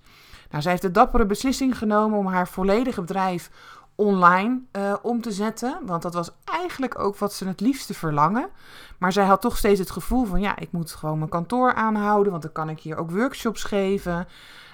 Nou, 0.49 0.61
zij 0.61 0.71
heeft 0.71 0.83
de 0.83 0.91
dappere 0.91 1.25
beslissing 1.25 1.77
genomen 1.77 2.17
om 2.17 2.27
haar 2.27 2.47
volledige 2.47 3.01
bedrijf 3.01 3.49
online 3.95 4.61
uh, 4.71 4.93
om 5.01 5.21
te 5.21 5.31
zetten. 5.31 5.79
Want 5.85 6.01
dat 6.01 6.13
was 6.13 6.31
eigenlijk 6.43 6.99
ook 6.99 7.17
wat 7.17 7.33
ze 7.33 7.47
het 7.47 7.59
liefste 7.59 7.93
verlangen. 7.93 8.49
Maar 8.97 9.11
zij 9.11 9.25
had 9.25 9.41
toch 9.41 9.57
steeds 9.57 9.79
het 9.79 9.91
gevoel 9.91 10.25
van 10.25 10.41
ja, 10.41 10.57
ik 10.59 10.71
moet 10.71 10.91
gewoon 10.91 11.17
mijn 11.17 11.29
kantoor 11.29 11.73
aanhouden. 11.73 12.31
Want 12.31 12.43
dan 12.43 12.51
kan 12.51 12.69
ik 12.69 12.79
hier 12.79 12.97
ook 12.97 13.11
workshops 13.11 13.63
geven. 13.63 14.27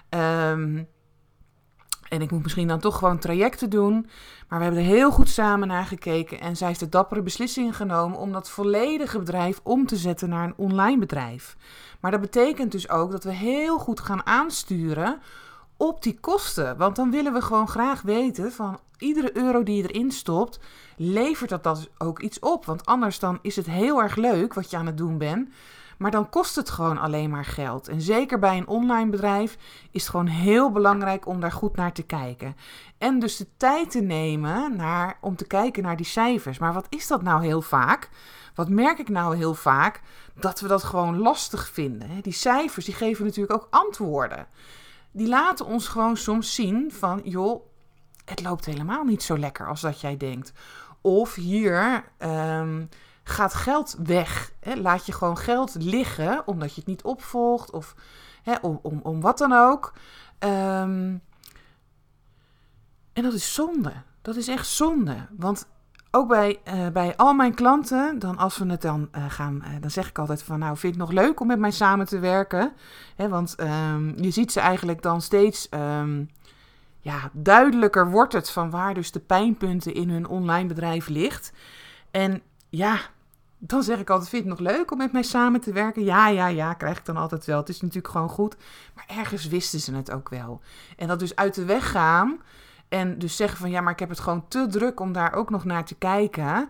Um, 0.09 0.87
en 2.09 2.21
ik 2.21 2.31
moet 2.31 2.43
misschien 2.43 2.67
dan 2.67 2.79
toch 2.79 2.97
gewoon 2.97 3.19
trajecten 3.19 3.69
doen. 3.69 4.09
Maar 4.47 4.57
we 4.57 4.65
hebben 4.65 4.83
er 4.83 4.89
heel 4.89 5.11
goed 5.11 5.29
samen 5.29 5.67
naar 5.67 5.85
gekeken. 5.85 6.39
En 6.39 6.57
zij 6.57 6.67
heeft 6.67 6.79
de 6.79 6.89
dappere 6.89 7.21
beslissing 7.21 7.75
genomen 7.75 8.17
om 8.17 8.31
dat 8.31 8.49
volledige 8.49 9.19
bedrijf 9.19 9.59
om 9.63 9.85
te 9.85 9.95
zetten 9.95 10.29
naar 10.29 10.43
een 10.43 10.57
online 10.57 10.99
bedrijf. 10.99 11.57
Maar 11.99 12.11
dat 12.11 12.21
betekent 12.21 12.71
dus 12.71 12.89
ook 12.89 13.11
dat 13.11 13.23
we 13.23 13.33
heel 13.33 13.77
goed 13.77 13.99
gaan 13.99 14.25
aansturen 14.25 15.19
op 15.77 16.03
die 16.03 16.19
kosten. 16.19 16.77
Want 16.77 16.95
dan 16.95 17.11
willen 17.11 17.33
we 17.33 17.41
gewoon 17.41 17.67
graag 17.67 18.01
weten 18.01 18.51
van 18.51 18.79
iedere 18.99 19.37
euro 19.37 19.63
die 19.63 19.75
je 19.75 19.91
erin 19.91 20.11
stopt, 20.11 20.59
levert 20.97 21.49
dat, 21.49 21.63
dat 21.63 21.89
ook 21.97 22.21
iets 22.21 22.39
op. 22.39 22.65
Want 22.65 22.85
anders 22.85 23.19
dan 23.19 23.39
is 23.41 23.55
het 23.55 23.65
heel 23.65 24.01
erg 24.01 24.15
leuk 24.15 24.53
wat 24.53 24.69
je 24.69 24.77
aan 24.77 24.85
het 24.85 24.97
doen 24.97 25.17
bent. 25.17 25.49
Maar 25.99 26.11
dan 26.11 26.29
kost 26.29 26.55
het 26.55 26.69
gewoon 26.69 26.97
alleen 26.97 27.29
maar 27.29 27.45
geld. 27.45 27.87
En 27.87 28.01
zeker 28.01 28.39
bij 28.39 28.57
een 28.57 28.67
online 28.67 29.09
bedrijf 29.09 29.57
is 29.91 30.01
het 30.01 30.09
gewoon 30.09 30.27
heel 30.27 30.71
belangrijk 30.71 31.27
om 31.27 31.39
daar 31.39 31.51
goed 31.51 31.75
naar 31.75 31.93
te 31.93 32.03
kijken. 32.03 32.55
En 32.97 33.19
dus 33.19 33.37
de 33.37 33.47
tijd 33.57 33.91
te 33.91 34.01
nemen 34.01 34.75
naar, 34.75 35.17
om 35.21 35.35
te 35.35 35.47
kijken 35.47 35.83
naar 35.83 35.97
die 35.97 36.05
cijfers. 36.05 36.57
Maar 36.57 36.73
wat 36.73 36.85
is 36.89 37.07
dat 37.07 37.21
nou 37.21 37.43
heel 37.43 37.61
vaak? 37.61 38.09
Wat 38.55 38.69
merk 38.69 38.99
ik 38.99 39.09
nou 39.09 39.35
heel 39.35 39.53
vaak? 39.53 40.01
Dat 40.33 40.59
we 40.59 40.67
dat 40.67 40.83
gewoon 40.83 41.17
lastig 41.17 41.69
vinden. 41.69 42.21
Die 42.21 42.33
cijfers 42.33 42.85
die 42.85 42.93
geven 42.93 43.25
natuurlijk 43.25 43.53
ook 43.53 43.67
antwoorden. 43.69 44.47
Die 45.11 45.27
laten 45.27 45.65
ons 45.65 45.87
gewoon 45.87 46.17
soms 46.17 46.55
zien 46.55 46.91
van, 46.91 47.21
joh, 47.23 47.68
het 48.29 48.41
loopt 48.41 48.65
helemaal 48.65 49.03
niet 49.03 49.23
zo 49.23 49.37
lekker 49.37 49.67
als 49.67 49.81
dat 49.81 50.01
jij 50.01 50.17
denkt. 50.17 50.53
Of 51.01 51.35
hier, 51.35 52.03
um, 52.19 52.89
gaat 53.29 53.53
geld 53.53 53.95
weg. 54.03 54.51
Hè? 54.59 54.75
Laat 54.75 55.05
je 55.05 55.11
gewoon 55.11 55.37
geld 55.37 55.75
liggen 55.79 56.47
omdat 56.47 56.69
je 56.73 56.79
het 56.79 56.89
niet 56.89 57.03
opvolgt 57.03 57.71
of 57.71 57.95
hè, 58.43 58.55
om, 58.61 58.79
om, 58.81 58.99
om 59.03 59.21
wat 59.21 59.37
dan 59.37 59.53
ook. 59.53 59.93
Ehm, 60.39 61.17
en 63.13 63.23
dat 63.23 63.33
is 63.33 63.53
zonde. 63.53 63.93
Dat 64.21 64.35
is 64.35 64.47
echt 64.47 64.67
zonde. 64.67 65.15
Want 65.37 65.67
ook 66.11 66.27
bij, 66.27 66.59
uh, 66.67 66.87
bij 66.87 67.15
al 67.15 67.33
mijn 67.33 67.53
klanten, 67.53 68.19
dan 68.19 68.37
als 68.37 68.57
we 68.57 68.65
het 68.65 68.81
dan 68.81 69.09
uh, 69.17 69.25
gaan, 69.27 69.63
uh, 69.65 69.69
dan 69.81 69.91
zeg 69.91 70.09
ik 70.09 70.19
altijd 70.19 70.43
van 70.43 70.59
nou, 70.59 70.77
vind 70.77 70.95
je 70.95 71.01
het 71.01 71.09
nog 71.09 71.23
leuk 71.23 71.39
om 71.39 71.47
met 71.47 71.59
mij 71.59 71.71
samen 71.71 72.05
te 72.05 72.19
werken? 72.19 72.73
Hè, 73.15 73.29
want 73.29 73.55
um, 73.59 74.13
je 74.17 74.31
ziet 74.31 74.51
ze 74.51 74.59
eigenlijk 74.59 75.01
dan 75.01 75.21
steeds 75.21 75.69
ja, 76.99 77.29
duidelijker 77.33 78.09
wordt 78.09 78.33
het 78.33 78.49
van 78.49 78.69
waar 78.69 78.93
dus 78.93 79.11
de 79.11 79.19
pijnpunten 79.19 79.93
in 79.93 80.09
hun 80.09 80.27
online 80.27 80.67
bedrijf 80.67 81.07
ligt. 81.07 81.51
En 82.11 82.41
ja, 82.69 82.99
dan 83.57 83.83
zeg 83.83 83.99
ik 83.99 84.09
altijd, 84.09 84.29
vind 84.29 84.43
je 84.43 84.49
het 84.49 84.59
nog 84.59 84.69
leuk 84.69 84.91
om 84.91 84.97
met 84.97 85.11
mij 85.11 85.23
samen 85.23 85.61
te 85.61 85.71
werken? 85.71 86.03
Ja, 86.03 86.27
ja, 86.27 86.47
ja, 86.47 86.73
krijg 86.73 86.97
ik 86.97 87.05
dan 87.05 87.17
altijd 87.17 87.45
wel. 87.45 87.57
Het 87.57 87.69
is 87.69 87.81
natuurlijk 87.81 88.13
gewoon 88.13 88.29
goed. 88.29 88.55
Maar 88.95 89.05
ergens 89.07 89.47
wisten 89.47 89.79
ze 89.79 89.95
het 89.95 90.11
ook 90.11 90.29
wel. 90.29 90.61
En 90.97 91.07
dat 91.07 91.19
dus 91.19 91.35
uit 91.35 91.55
de 91.55 91.65
weg 91.65 91.91
gaan 91.91 92.41
en 92.89 93.19
dus 93.19 93.35
zeggen 93.35 93.57
van, 93.57 93.69
ja, 93.69 93.81
maar 93.81 93.93
ik 93.93 93.99
heb 93.99 94.09
het 94.09 94.19
gewoon 94.19 94.47
te 94.47 94.67
druk 94.67 94.99
om 94.99 95.11
daar 95.11 95.33
ook 95.33 95.49
nog 95.49 95.65
naar 95.65 95.85
te 95.85 95.95
kijken. 95.95 96.69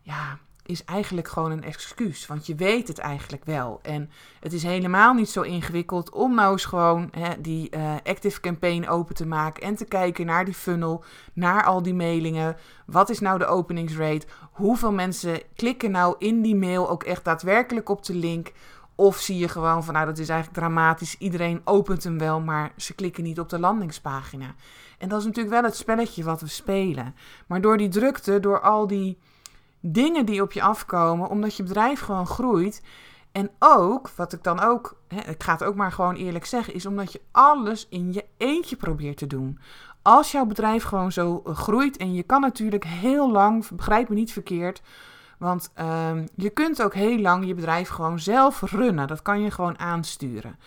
Ja, 0.00 0.38
is 0.70 0.84
eigenlijk 0.84 1.28
gewoon 1.28 1.50
een 1.50 1.64
excuus. 1.64 2.26
Want 2.26 2.46
je 2.46 2.54
weet 2.54 2.88
het 2.88 2.98
eigenlijk 2.98 3.44
wel. 3.44 3.78
En 3.82 4.10
het 4.40 4.52
is 4.52 4.62
helemaal 4.62 5.14
niet 5.14 5.28
zo 5.28 5.42
ingewikkeld 5.42 6.10
om 6.10 6.34
nou 6.34 6.52
eens 6.52 6.64
gewoon 6.64 7.08
hè, 7.10 7.40
die 7.40 7.76
uh, 7.76 7.94
Active 8.04 8.40
Campaign 8.40 8.88
open 8.88 9.14
te 9.14 9.26
maken. 9.26 9.62
En 9.62 9.74
te 9.74 9.84
kijken 9.84 10.26
naar 10.26 10.44
die 10.44 10.54
funnel, 10.54 11.04
naar 11.32 11.64
al 11.64 11.82
die 11.82 11.94
mailingen. 11.94 12.56
Wat 12.86 13.10
is 13.10 13.20
nou 13.20 13.38
de 13.38 13.46
openingsrate? 13.46 14.26
Hoeveel 14.52 14.92
mensen 14.92 15.42
klikken 15.54 15.90
nou 15.90 16.14
in 16.18 16.42
die 16.42 16.56
mail 16.56 16.90
ook 16.90 17.02
echt 17.02 17.24
daadwerkelijk 17.24 17.88
op 17.88 18.04
de 18.04 18.14
link? 18.14 18.52
Of 18.94 19.16
zie 19.16 19.38
je 19.38 19.48
gewoon 19.48 19.84
van, 19.84 19.94
nou 19.94 20.06
dat 20.06 20.18
is 20.18 20.28
eigenlijk 20.28 20.60
dramatisch. 20.60 21.16
Iedereen 21.18 21.60
opent 21.64 22.04
hem 22.04 22.18
wel, 22.18 22.40
maar 22.40 22.72
ze 22.76 22.94
klikken 22.94 23.22
niet 23.22 23.40
op 23.40 23.48
de 23.48 23.58
landingspagina. 23.58 24.54
En 24.98 25.08
dat 25.08 25.20
is 25.20 25.26
natuurlijk 25.26 25.54
wel 25.54 25.64
het 25.64 25.76
spelletje 25.76 26.24
wat 26.24 26.40
we 26.40 26.46
spelen. 26.46 27.14
Maar 27.46 27.60
door 27.60 27.76
die 27.76 27.88
drukte, 27.88 28.40
door 28.40 28.60
al 28.60 28.86
die 28.86 29.18
dingen 29.80 30.26
die 30.26 30.42
op 30.42 30.52
je 30.52 30.62
afkomen, 30.62 31.28
omdat 31.28 31.56
je 31.56 31.62
bedrijf 31.62 32.00
gewoon 32.00 32.26
groeit. 32.26 32.82
En 33.32 33.50
ook, 33.58 34.10
wat 34.16 34.32
ik 34.32 34.42
dan 34.42 34.60
ook, 34.60 34.96
hè, 35.08 35.30
ik 35.30 35.42
ga 35.42 35.52
het 35.52 35.64
ook 35.64 35.74
maar 35.74 35.92
gewoon 35.92 36.14
eerlijk 36.14 36.44
zeggen, 36.44 36.74
is 36.74 36.86
omdat 36.86 37.12
je 37.12 37.20
alles 37.30 37.86
in 37.88 38.12
je 38.12 38.24
eentje 38.36 38.76
probeert 38.76 39.16
te 39.16 39.26
doen. 39.26 39.58
Als 40.02 40.32
jouw 40.32 40.44
bedrijf 40.44 40.82
gewoon 40.82 41.12
zo 41.12 41.42
eh, 41.44 41.56
groeit, 41.56 41.96
en 41.96 42.14
je 42.14 42.22
kan 42.22 42.40
natuurlijk 42.40 42.84
heel 42.84 43.30
lang, 43.30 43.68
begrijp 43.68 44.08
me 44.08 44.14
niet 44.14 44.32
verkeerd, 44.32 44.82
want 45.38 45.72
um, 45.80 46.28
je 46.34 46.50
kunt 46.50 46.82
ook 46.82 46.94
heel 46.94 47.18
lang 47.18 47.46
je 47.46 47.54
bedrijf 47.54 47.88
gewoon 47.88 48.18
zelf 48.18 48.62
runnen. 48.62 49.06
Dat 49.06 49.22
kan 49.22 49.40
je 49.40 49.50
gewoon 49.50 49.78
aansturen. 49.78 50.58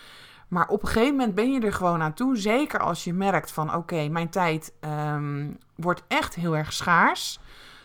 Maar 0.48 0.68
op 0.68 0.82
een 0.82 0.88
gegeven 0.88 1.16
moment 1.16 1.34
ben 1.34 1.52
je 1.52 1.60
er 1.60 1.72
gewoon 1.72 2.02
aan 2.02 2.14
toe. 2.14 2.36
Zeker 2.36 2.80
als 2.80 3.04
je 3.04 3.12
merkt 3.12 3.52
van 3.52 3.74
oké, 3.74 4.08
mijn 4.08 4.28
tijd 4.28 4.72
um, 4.80 5.58
wordt 5.74 6.02
echt 6.08 6.34
heel 6.34 6.56
erg 6.56 6.72
schaars 6.72 7.40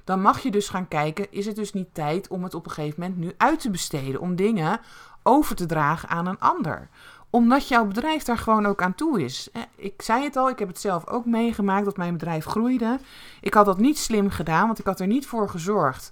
dan 0.10 0.22
mag 0.22 0.40
je 0.40 0.52
dus 0.52 0.70
gaan 0.70 0.88
kijken, 0.88 1.32
is 1.32 1.46
het 1.46 1.56
dus 1.56 1.74
niet 1.74 1.94
tijd 1.94 2.28
om 2.28 2.44
het 2.44 2.54
op 2.54 2.66
een 2.66 2.72
gegeven 2.72 3.02
moment 3.02 3.20
nu 3.20 3.34
uit 3.38 3.60
te 3.60 3.70
besteden, 3.70 4.22
om 4.22 4.36
dingen 4.36 4.80
over 5.24 5.56
te 5.56 5.66
dragen 5.66 6.10
aan 6.10 6.26
een 6.26 6.40
ander 6.40 6.90
omdat 7.32 7.68
jouw 7.68 7.86
bedrijf 7.86 8.24
daar 8.24 8.38
gewoon 8.38 8.66
ook 8.66 8.82
aan 8.82 8.96
toe 8.96 9.24
is. 9.24 9.50
Ik 9.76 10.02
zei 10.02 10.24
het 10.24 10.36
al, 10.36 10.50
ik 10.50 10.60
heb 10.60 10.68
het 10.68 10.80
zelf 10.80 11.08
ook 11.08 11.26
meegemaakt 11.26 11.86
dat 11.86 11.98
mijn 11.98 12.14
bedrijf 12.14 12.46
groeide. 12.46 13.00
Ik 13.42 13.54
had 13.54 13.66
dat 13.66 13.78
niet 13.78 13.98
slim 13.98 14.30
gedaan, 14.30 14.66
want 14.66 14.80
ik 14.80 14.86
had 14.86 15.00
er 15.00 15.08
niet 15.08 15.28
voor 15.28 15.50
gezorgd 15.50 16.12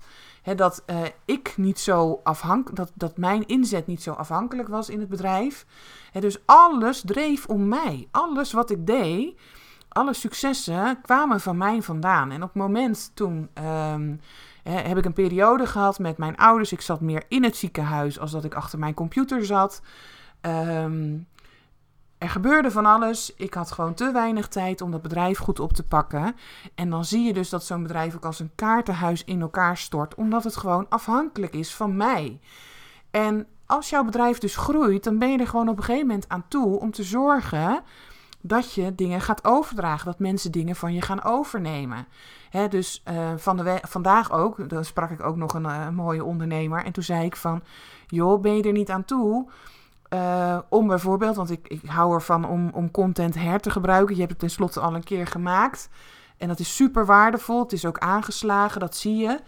dat 0.56 0.84
uh, 0.86 1.02
ik 1.26 1.54
niet 1.58 1.80
zo 1.80 2.20
afhankelijk, 2.24 2.76
dat, 2.76 2.92
dat 2.94 3.18
mijn 3.18 3.48
inzet 3.48 3.88
niet 3.88 4.04
zo 4.04 4.12
afhankelijk 4.12 4.68
was 4.68 4.90
in 4.90 5.00
het 5.00 5.10
bedrijf. 5.10 5.66
dus 6.20 6.38
alles 6.46 7.02
dreef 7.06 7.46
om 7.46 7.68
mij. 7.68 8.08
Alles 8.12 8.52
wat 8.52 8.70
ik 8.70 8.88
deed, 8.88 9.40
alle 9.98 10.14
successen 10.14 11.02
kwamen 11.02 11.40
van 11.40 11.58
mij 11.58 11.82
vandaan. 11.82 12.32
En 12.32 12.44
op 12.44 12.54
het 12.54 12.62
moment 12.62 13.12
toen 13.14 13.50
um, 13.94 14.20
heb 14.64 14.98
ik 14.98 15.06
een 15.06 15.14
periode 15.14 15.66
gehad 15.66 16.00
met 16.00 16.18
mijn 16.18 16.38
ouders. 16.38 16.72
Ik 16.72 16.82
zat 16.82 17.02
meer 17.02 17.24
in 17.28 17.44
het 17.44 17.56
ziekenhuis 17.56 18.20
als 18.20 18.32
dat 18.32 18.44
ik 18.44 18.54
achter 18.54 18.80
mijn 18.80 18.94
computer 18.94 19.46
zat. 19.46 19.82
Um, 20.42 21.28
er 22.18 22.30
gebeurde 22.30 22.72
van 22.72 22.86
alles. 22.86 23.34
Ik 23.36 23.54
had 23.54 23.72
gewoon 23.72 23.94
te 23.94 24.12
weinig 24.12 24.48
tijd 24.48 24.82
om 24.82 24.92
dat 24.92 25.02
bedrijf 25.02 25.38
goed 25.38 25.60
op 25.60 25.74
te 25.74 25.84
pakken. 25.84 26.36
En 26.76 26.90
dan 26.90 27.06
zie 27.06 27.24
je 27.24 27.34
dus 27.34 27.50
dat 27.50 27.66
zo'n 27.66 27.84
bedrijf 27.84 28.16
ook 28.16 28.26
als 28.26 28.40
een 28.40 28.52
kaartenhuis 28.56 29.24
in 29.24 29.42
elkaar 29.42 29.78
stort, 29.78 30.16
omdat 30.16 30.44
het 30.44 30.58
gewoon 30.58 30.86
afhankelijk 30.90 31.54
is 31.54 31.76
van 31.76 31.98
mij. 31.98 32.40
En 33.12 33.48
als 33.66 33.90
jouw 33.90 34.04
bedrijf 34.04 34.38
dus 34.38 34.56
groeit, 34.56 35.04
dan 35.04 35.20
ben 35.20 35.32
je 35.32 35.38
er 35.38 35.48
gewoon 35.48 35.70
op 35.70 35.78
een 35.78 35.84
gegeven 35.84 36.08
moment 36.08 36.30
aan 36.30 36.46
toe 36.48 36.80
om 36.80 36.92
te 36.92 37.04
zorgen 37.04 37.84
dat 38.48 38.74
je 38.74 38.96
dingen 38.96 39.22
gaat 39.22 39.46
overdragen, 39.46 40.06
dat 40.06 40.20
mensen 40.20 40.52
dingen 40.52 40.76
van 40.76 40.94
je 40.94 41.02
gaan 41.02 41.24
overnemen. 41.24 42.08
Dus 42.70 43.04
uh, 43.10 43.32
van 43.36 43.58
de 43.58 43.80
vandaag 43.82 44.32
ook, 44.32 44.70
dan 44.70 44.86
sprak 44.86 45.10
ik 45.10 45.24
ook 45.24 45.36
nog 45.36 45.54
een, 45.54 45.64
uh, 45.64 45.90
mooie 45.90 46.24
ondernemer 46.24 46.84
en 46.84 46.92
toen 46.92 47.04
zei 47.04 47.26
ik 47.26 47.36
van, 47.36 47.64
joh, 48.08 48.42
ben 48.42 48.56
je 48.56 48.64
er 48.64 48.72
niet 48.72 48.90
aan 48.90 49.06
toe 49.06 49.50
uh, 50.14 50.58
om 50.70 50.88
bijvoorbeeld, 50.88 51.36
want 51.36 51.52
ik, 51.52 51.68
ik 51.68 51.86
hou 51.86 52.14
ervan 52.14 52.46
om, 52.46 52.70
om 52.74 52.92
content 52.92 53.36
her 53.36 53.60
te 53.60 53.70
gebruiken. 53.70 54.14
Je 54.14 54.20
hebt 54.20 54.32
het 54.32 54.42
tenslotte 54.42 54.80
al 54.80 54.96
een 54.96 55.04
keer 55.04 55.28
gemaakt 55.28 55.90
en 56.38 56.48
dat 56.48 56.60
is 56.60 56.76
super 56.76 57.06
waardevol. 57.06 57.62
Het 57.62 57.74
is 57.74 57.86
ook 57.86 57.98
aangeslagen, 57.98 58.80
dat 58.80 58.96
zie 58.96 59.16
je 59.16 59.40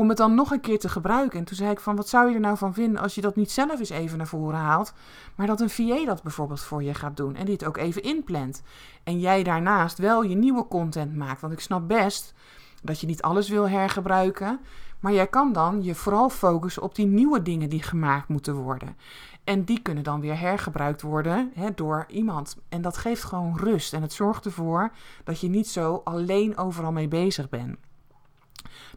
om 0.00 0.08
het 0.08 0.18
dan 0.18 0.34
nog 0.34 0.50
een 0.50 0.60
keer 0.60 0.78
te 0.78 0.88
gebruiken. 0.88 1.38
En 1.38 1.44
toen 1.44 1.56
zei 1.56 1.70
ik 1.70 1.80
van, 1.80 1.96
wat 1.96 2.08
zou 2.08 2.28
je 2.28 2.34
er 2.34 2.40
nou 2.40 2.56
van 2.56 2.74
vinden 2.74 3.02
als 3.02 3.14
je 3.14 3.20
dat 3.20 3.36
niet 3.36 3.50
zelf 3.50 3.78
eens 3.78 3.90
even 3.90 4.18
naar 4.18 4.26
voren 4.26 4.58
haalt, 4.58 4.92
maar 5.34 5.46
dat 5.46 5.60
een 5.60 5.70
VA 5.70 6.04
dat 6.04 6.22
bijvoorbeeld 6.22 6.60
voor 6.60 6.82
je 6.82 6.94
gaat 6.94 7.16
doen 7.16 7.36
en 7.36 7.44
die 7.44 7.54
het 7.54 7.64
ook 7.64 7.76
even 7.76 8.02
inplant. 8.02 8.62
En 9.04 9.20
jij 9.20 9.42
daarnaast 9.42 9.98
wel 9.98 10.22
je 10.22 10.34
nieuwe 10.34 10.66
content 10.68 11.16
maakt. 11.16 11.40
Want 11.40 11.52
ik 11.52 11.60
snap 11.60 11.88
best 11.88 12.34
dat 12.82 13.00
je 13.00 13.06
niet 13.06 13.22
alles 13.22 13.48
wil 13.48 13.68
hergebruiken, 13.68 14.60
maar 15.00 15.12
jij 15.12 15.26
kan 15.26 15.52
dan 15.52 15.82
je 15.82 15.94
vooral 15.94 16.28
focussen 16.28 16.82
op 16.82 16.94
die 16.94 17.06
nieuwe 17.06 17.42
dingen 17.42 17.68
die 17.68 17.82
gemaakt 17.82 18.28
moeten 18.28 18.54
worden. 18.54 18.96
En 19.44 19.64
die 19.64 19.82
kunnen 19.82 20.04
dan 20.04 20.20
weer 20.20 20.38
hergebruikt 20.38 21.02
worden 21.02 21.50
hè, 21.54 21.68
door 21.74 22.04
iemand. 22.08 22.56
En 22.68 22.82
dat 22.82 22.96
geeft 22.96 23.24
gewoon 23.24 23.56
rust. 23.56 23.92
En 23.92 24.02
het 24.02 24.12
zorgt 24.12 24.44
ervoor 24.44 24.90
dat 25.24 25.40
je 25.40 25.48
niet 25.48 25.68
zo 25.68 26.00
alleen 26.04 26.56
overal 26.56 26.92
mee 26.92 27.08
bezig 27.08 27.48
bent. 27.48 27.76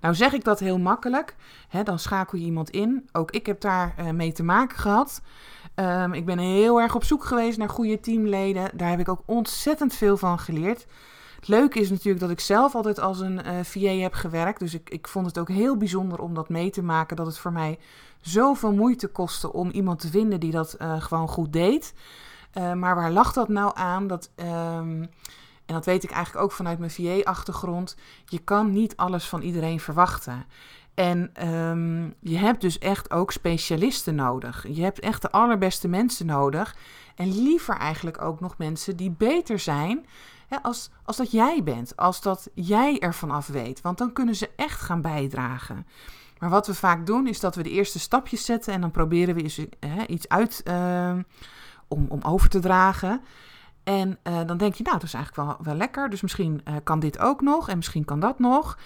Nou 0.01 0.15
zeg 0.15 0.33
ik 0.33 0.43
dat 0.43 0.59
heel 0.59 0.79
makkelijk. 0.79 1.35
Hè, 1.67 1.83
dan 1.83 1.99
schakel 1.99 2.37
je 2.37 2.45
iemand 2.45 2.69
in. 2.69 3.09
Ook 3.11 3.31
ik 3.31 3.45
heb 3.45 3.61
daar 3.61 3.95
uh, 3.99 4.09
mee 4.09 4.31
te 4.31 4.43
maken 4.43 4.77
gehad. 4.77 5.21
Um, 5.75 6.13
ik 6.13 6.25
ben 6.25 6.37
heel 6.37 6.81
erg 6.81 6.95
op 6.95 7.03
zoek 7.03 7.23
geweest 7.23 7.57
naar 7.57 7.69
goede 7.69 7.99
teamleden. 7.99 8.71
Daar 8.73 8.89
heb 8.89 8.99
ik 8.99 9.09
ook 9.09 9.21
ontzettend 9.25 9.93
veel 9.93 10.17
van 10.17 10.39
geleerd. 10.39 10.85
Het 11.35 11.47
leuke 11.47 11.79
is 11.79 11.89
natuurlijk 11.89 12.19
dat 12.19 12.29
ik 12.29 12.39
zelf 12.39 12.75
altijd 12.75 12.99
als 12.99 13.19
een 13.19 13.39
uh, 13.45 13.59
eh, 13.59 13.65
VA 13.65 14.01
heb 14.01 14.13
gewerkt. 14.13 14.59
Dus 14.59 14.73
ik, 14.73 14.89
ik 14.89 15.07
vond 15.07 15.25
het 15.25 15.37
ook 15.37 15.49
heel 15.49 15.77
bijzonder 15.77 16.19
om 16.19 16.33
dat 16.33 16.49
mee 16.49 16.69
te 16.69 16.83
maken. 16.83 17.15
Dat 17.15 17.25
het 17.25 17.37
voor 17.37 17.51
mij 17.51 17.79
zoveel 18.21 18.73
moeite 18.73 19.07
kostte 19.07 19.53
om 19.53 19.69
iemand 19.69 19.99
te 19.99 20.07
vinden 20.07 20.39
die 20.39 20.51
dat 20.51 20.75
uh, 20.81 21.01
gewoon 21.01 21.27
goed 21.27 21.53
deed. 21.53 21.93
Maar 22.53 22.95
waar 22.95 23.11
lag 23.11 23.33
dat 23.33 23.47
nou 23.47 23.71
aan? 23.75 24.07
Dat, 24.07 24.31
um, 24.35 25.09
en 25.65 25.73
dat 25.73 25.85
weet 25.85 26.03
ik 26.03 26.11
eigenlijk 26.11 26.45
ook 26.45 26.51
vanuit 26.51 26.79
mijn 26.79 26.91
VA-achtergrond. 26.91 27.95
Je 28.25 28.39
kan 28.39 28.71
niet 28.71 28.97
alles 28.97 29.27
van 29.27 29.41
iedereen 29.41 29.79
verwachten. 29.79 30.45
En 30.93 31.47
um, 31.49 32.13
je 32.19 32.37
hebt 32.37 32.61
dus 32.61 32.79
echt 32.79 33.11
ook 33.11 33.31
specialisten 33.31 34.15
nodig. 34.15 34.65
Je 34.69 34.83
hebt 34.83 34.99
echt 34.99 35.21
de 35.21 35.31
allerbeste 35.31 35.87
mensen 35.87 36.25
nodig. 36.25 36.75
En 37.15 37.43
liever 37.43 37.75
eigenlijk 37.77 38.21
ook 38.21 38.39
nog 38.39 38.57
mensen 38.57 38.95
die 38.95 39.11
beter 39.11 39.59
zijn 39.59 40.05
hè, 40.47 40.57
als, 40.61 40.89
als 41.03 41.17
dat 41.17 41.31
jij 41.31 41.63
bent. 41.63 41.97
Als 41.97 42.21
dat 42.21 42.49
jij 42.53 42.99
ervan 42.99 43.31
af 43.31 43.47
weet. 43.47 43.81
Want 43.81 43.97
dan 43.97 44.13
kunnen 44.13 44.35
ze 44.35 44.49
echt 44.55 44.81
gaan 44.81 45.01
bijdragen. 45.01 45.87
Maar 46.39 46.49
wat 46.49 46.67
we 46.67 46.73
vaak 46.73 47.05
doen 47.05 47.27
is 47.27 47.39
dat 47.39 47.55
we 47.55 47.63
de 47.63 47.69
eerste 47.69 47.99
stapjes 47.99 48.45
zetten 48.45 48.73
en 48.73 48.81
dan 48.81 48.91
proberen 48.91 49.35
we 49.35 49.41
eens, 49.41 49.61
hè, 49.79 50.05
iets 50.07 50.29
uit 50.29 50.61
uh, 50.67 51.15
om, 51.87 52.05
om 52.09 52.19
over 52.21 52.49
te 52.49 52.59
dragen. 52.59 53.21
En 53.83 54.19
uh, 54.23 54.41
dan 54.45 54.57
denk 54.57 54.73
je, 54.73 54.83
nou, 54.83 54.95
dat 54.97 55.07
is 55.07 55.13
eigenlijk 55.13 55.47
wel, 55.47 55.57
wel 55.63 55.75
lekker. 55.75 56.09
Dus 56.09 56.21
misschien 56.21 56.61
uh, 56.67 56.75
kan 56.83 56.99
dit 56.99 57.19
ook 57.19 57.41
nog 57.41 57.69
en 57.69 57.75
misschien 57.75 58.05
kan 58.05 58.19
dat 58.19 58.39
nog. 58.39 58.77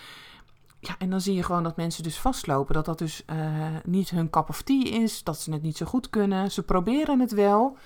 Ja, 0.79 0.95
en 0.97 1.09
dan 1.09 1.21
zie 1.21 1.35
je 1.35 1.43
gewoon 1.43 1.63
dat 1.63 1.75
mensen 1.75 2.03
dus 2.03 2.19
vastlopen. 2.19 2.73
Dat 2.73 2.85
dat 2.85 2.97
dus 2.97 3.23
uh, 3.29 3.37
niet 3.83 4.09
hun 4.09 4.29
cup 4.29 4.49
of 4.49 4.61
tea 4.61 4.83
is. 4.83 5.23
Dat 5.23 5.39
ze 5.39 5.51
het 5.51 5.61
niet 5.61 5.77
zo 5.77 5.85
goed 5.85 6.09
kunnen. 6.09 6.51
Ze 6.51 6.63
proberen 6.63 7.19
het 7.19 7.31
wel. 7.31 7.77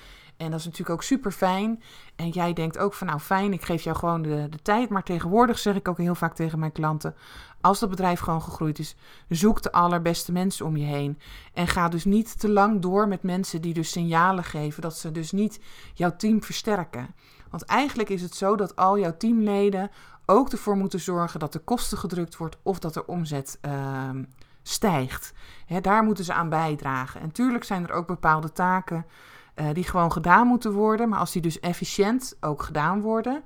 En 0.42 0.52
dat 0.52 0.60
is 0.60 0.66
natuurlijk 0.66 0.90
ook 0.90 1.04
super 1.04 1.32
fijn. 1.32 1.84
En 2.16 2.30
jij 2.30 2.54
denkt 2.54 2.78
ook 2.78 2.94
van 2.94 3.08
nou 3.08 3.20
fijn, 3.20 3.54
ik 3.54 3.66
geef 3.66 3.84
jou 3.84 3.98
gewoon 3.98 4.22
de, 4.22 4.48
de 4.50 4.62
tijd. 4.62 4.90
Maar 4.90 5.04
tegenwoordig 5.04 5.60
zeg 5.60 5.76
ik 5.76 5.88
ook 5.88 5.98
heel 5.98 6.16
vaak 6.16 6.36
tegen 6.36 6.60
mijn 6.60 6.72
klanten. 6.72 7.16
Als 7.62 7.80
dat 7.80 7.90
bedrijf 7.90 8.20
gewoon 8.20 8.42
gegroeid 8.42 8.80
is, 8.80 8.96
zoek 9.30 9.62
de 9.62 9.72
allerbeste 9.72 10.32
mensen 10.32 10.66
om 10.66 10.78
je 10.78 10.86
heen. 10.86 11.20
En 11.54 11.68
ga 11.68 11.90
dus 11.90 12.06
niet 12.06 12.40
te 12.40 12.50
lang 12.50 12.82
door 12.82 13.08
met 13.08 13.24
mensen 13.24 13.62
die 13.62 13.74
dus 13.74 13.92
signalen 13.92 14.44
geven 14.44 14.82
dat 14.82 14.98
ze 14.98 15.12
dus 15.12 15.32
niet 15.32 15.60
jouw 15.94 16.16
team 16.16 16.44
versterken. 16.44 17.16
Want 17.50 17.64
eigenlijk 17.64 18.10
is 18.10 18.22
het 18.22 18.36
zo 18.36 18.56
dat 18.56 18.76
al 18.76 19.00
jouw 19.00 19.18
teamleden 19.18 19.92
ook 20.26 20.52
ervoor 20.52 20.78
moeten 20.78 21.00
zorgen 21.00 21.40
dat 21.40 21.54
de 21.54 21.60
kosten 21.60 21.98
gedrukt 21.98 22.38
wordt 22.38 22.58
of 22.62 22.80
dat 22.80 22.96
er 22.96 23.06
omzet 23.06 23.60
uh, 23.66 24.10
stijgt. 24.64 25.34
daar 25.82 26.04
moeten 26.04 26.24
ze 26.24 26.34
aan 26.34 26.50
bijdragen. 26.50 27.22
En 27.22 27.32
tuurlijk 27.32 27.64
zijn 27.64 27.88
er 27.88 27.94
ook 27.94 28.08
bepaalde 28.08 28.52
taken 28.52 29.06
uh, 29.56 29.66
die 29.74 29.84
gewoon 29.84 30.12
gedaan 30.12 30.48
moeten 30.48 30.72
worden. 30.72 31.10
Maar 31.10 31.20
als 31.20 31.32
die 31.32 31.42
dus 31.42 31.60
efficiënt 31.60 32.38
ook 32.40 32.64
gedaan 32.64 33.02
worden 33.02 33.44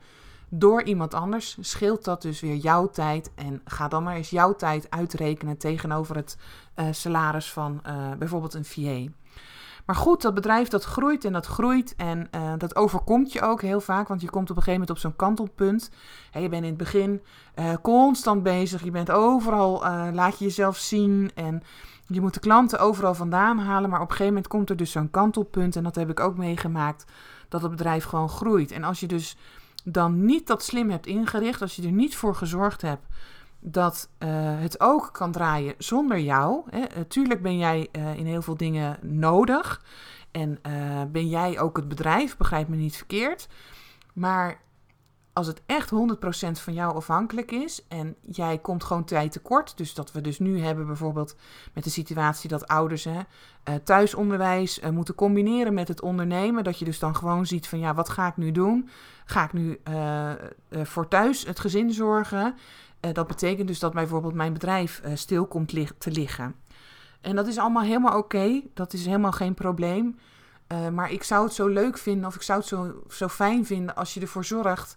door 0.49 0.83
iemand 0.83 1.13
anders, 1.13 1.57
scheelt 1.59 2.03
dat 2.03 2.21
dus 2.21 2.39
weer 2.39 2.55
jouw 2.55 2.89
tijd. 2.89 3.31
En 3.35 3.61
ga 3.65 3.87
dan 3.87 4.03
maar 4.03 4.15
eens 4.15 4.29
jouw 4.29 4.55
tijd 4.55 4.89
uitrekenen 4.89 5.57
tegenover 5.57 6.15
het 6.15 6.37
uh, 6.75 6.85
salaris 6.91 7.51
van 7.51 7.81
uh, 7.87 8.11
bijvoorbeeld 8.19 8.53
een 8.53 8.65
VA. 8.65 9.11
Maar 9.85 9.95
goed, 9.95 10.21
dat 10.21 10.33
bedrijf 10.33 10.67
dat 10.67 10.83
groeit 10.83 11.25
en 11.25 11.33
dat 11.33 11.45
groeit 11.45 11.95
en 11.95 12.29
dat 12.57 12.75
overkomt 12.75 13.33
je 13.33 13.41
ook 13.41 13.61
heel 13.61 13.81
vaak, 13.81 14.07
want 14.07 14.21
je 14.21 14.29
komt 14.29 14.49
op 14.49 14.57
een 14.57 14.63
gegeven 14.63 14.79
moment 14.79 14.89
op 14.89 14.97
zo'n 14.97 15.15
kantelpunt. 15.15 15.89
Hey, 16.31 16.41
je 16.41 16.49
bent 16.49 16.63
in 16.63 16.69
het 16.69 16.77
begin 16.77 17.21
constant 17.81 18.43
bezig, 18.43 18.83
je 18.83 18.91
bent 18.91 19.11
overal, 19.11 19.83
laat 20.13 20.39
je 20.39 20.45
jezelf 20.45 20.77
zien 20.77 21.31
en 21.35 21.63
je 22.07 22.21
moet 22.21 22.33
de 22.33 22.39
klanten 22.39 22.79
overal 22.79 23.13
vandaan 23.13 23.59
halen. 23.59 23.89
Maar 23.89 24.01
op 24.01 24.09
een 24.09 24.11
gegeven 24.11 24.33
moment 24.33 24.51
komt 24.51 24.69
er 24.69 24.75
dus 24.75 24.91
zo'n 24.91 25.11
kantelpunt 25.11 25.75
en 25.75 25.83
dat 25.83 25.95
heb 25.95 26.09
ik 26.09 26.19
ook 26.19 26.37
meegemaakt, 26.37 27.05
dat 27.49 27.61
het 27.61 27.71
bedrijf 27.71 28.03
gewoon 28.03 28.29
groeit. 28.29 28.71
En 28.71 28.83
als 28.83 28.99
je 28.99 29.07
dus 29.07 29.37
dan 29.83 30.25
niet 30.25 30.47
dat 30.47 30.63
slim 30.63 30.89
hebt 30.89 31.07
ingericht, 31.07 31.61
als 31.61 31.75
je 31.75 31.83
er 31.83 31.91
niet 31.91 32.15
voor 32.15 32.35
gezorgd 32.35 32.81
hebt 32.81 33.05
dat 33.59 34.09
uh, 34.19 34.29
het 34.59 34.79
ook 34.79 35.09
kan 35.11 35.31
draaien 35.31 35.75
zonder 35.77 36.19
jou. 36.19 36.61
Hè. 36.69 37.05
Tuurlijk 37.05 37.41
ben 37.41 37.57
jij 37.57 37.87
uh, 37.91 38.17
in 38.17 38.25
heel 38.25 38.41
veel 38.41 38.57
dingen 38.57 38.97
nodig. 39.01 39.81
En 40.31 40.59
ben 41.11 41.27
jij 41.27 41.59
ook 41.59 41.77
het 41.77 41.87
bedrijf, 41.87 42.37
begrijp 42.37 42.67
me 42.67 42.75
niet 42.75 42.97
verkeerd. 42.97 43.47
Maar 44.13 44.61
als 45.35 45.47
het 45.47 45.61
echt 45.65 45.91
100% 45.91 45.95
van 46.51 46.73
jou 46.73 46.95
afhankelijk 46.95 47.51
is 47.51 47.85
en 47.87 48.15
jij 48.21 48.57
komt 48.57 48.83
gewoon 48.83 49.03
tijd 49.03 49.31
tekort, 49.31 49.77
dus 49.77 49.93
dat 49.93 50.11
we 50.11 50.21
dus 50.21 50.39
nu 50.39 50.59
hebben 50.61 50.87
bijvoorbeeld 50.87 51.35
met 51.73 51.83
de 51.83 51.89
situatie 51.89 52.49
dat 52.49 52.67
ouders 52.67 53.03
hè, 53.03 53.19
thuisonderwijs 53.79 54.79
moeten 54.91 55.15
combineren 55.15 55.73
met 55.73 55.87
het 55.87 56.01
ondernemen, 56.01 56.63
dat 56.63 56.79
je 56.79 56.85
dus 56.85 56.99
dan 56.99 57.15
gewoon 57.15 57.45
ziet 57.45 57.67
van 57.67 57.79
ja, 57.79 57.93
wat 57.93 58.09
ga 58.09 58.27
ik 58.27 58.37
nu 58.37 58.51
doen? 58.51 58.89
Ga 59.25 59.43
ik 59.43 59.53
nu 59.53 59.79
voor 60.83 61.07
thuis 61.07 61.45
het 61.45 61.59
gezin 61.59 61.91
zorgen? 61.91 62.55
Dat 63.13 63.27
betekent 63.27 63.67
dus 63.67 63.79
dat 63.79 63.93
bijvoorbeeld 63.93 64.33
mijn 64.33 64.53
bedrijf 64.53 65.01
uh, 65.05 65.11
stil 65.15 65.45
komt 65.45 65.69
te 65.97 66.11
liggen. 66.11 66.55
En 67.21 67.35
dat 67.35 67.47
is 67.47 67.57
allemaal 67.57 67.83
helemaal 67.83 68.17
oké. 68.17 68.61
Dat 68.73 68.93
is 68.93 69.05
helemaal 69.05 69.31
geen 69.31 69.53
probleem. 69.53 70.19
Uh, 70.67 70.87
maar 70.87 71.11
ik 71.11 71.23
zou 71.23 71.43
het 71.43 71.53
zo 71.53 71.67
leuk 71.67 71.97
vinden 71.97 72.27
of 72.27 72.35
ik 72.35 72.41
zou 72.41 72.59
het 72.59 72.67
zo, 72.67 73.01
zo 73.09 73.27
fijn 73.27 73.65
vinden 73.65 73.95
als 73.95 74.13
je 74.13 74.19
ervoor 74.21 74.45
zorgt 74.45 74.95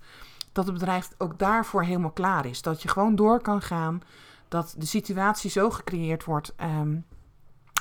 dat 0.52 0.64
het 0.64 0.74
bedrijf 0.74 1.10
ook 1.18 1.38
daarvoor 1.38 1.82
helemaal 1.82 2.10
klaar 2.10 2.46
is. 2.46 2.62
Dat 2.62 2.82
je 2.82 2.88
gewoon 2.88 3.16
door 3.16 3.40
kan 3.40 3.62
gaan. 3.62 4.02
Dat 4.48 4.74
de 4.78 4.86
situatie 4.86 5.50
zo 5.50 5.70
gecreëerd 5.70 6.24
wordt. 6.24 6.54
Um, 6.60 7.04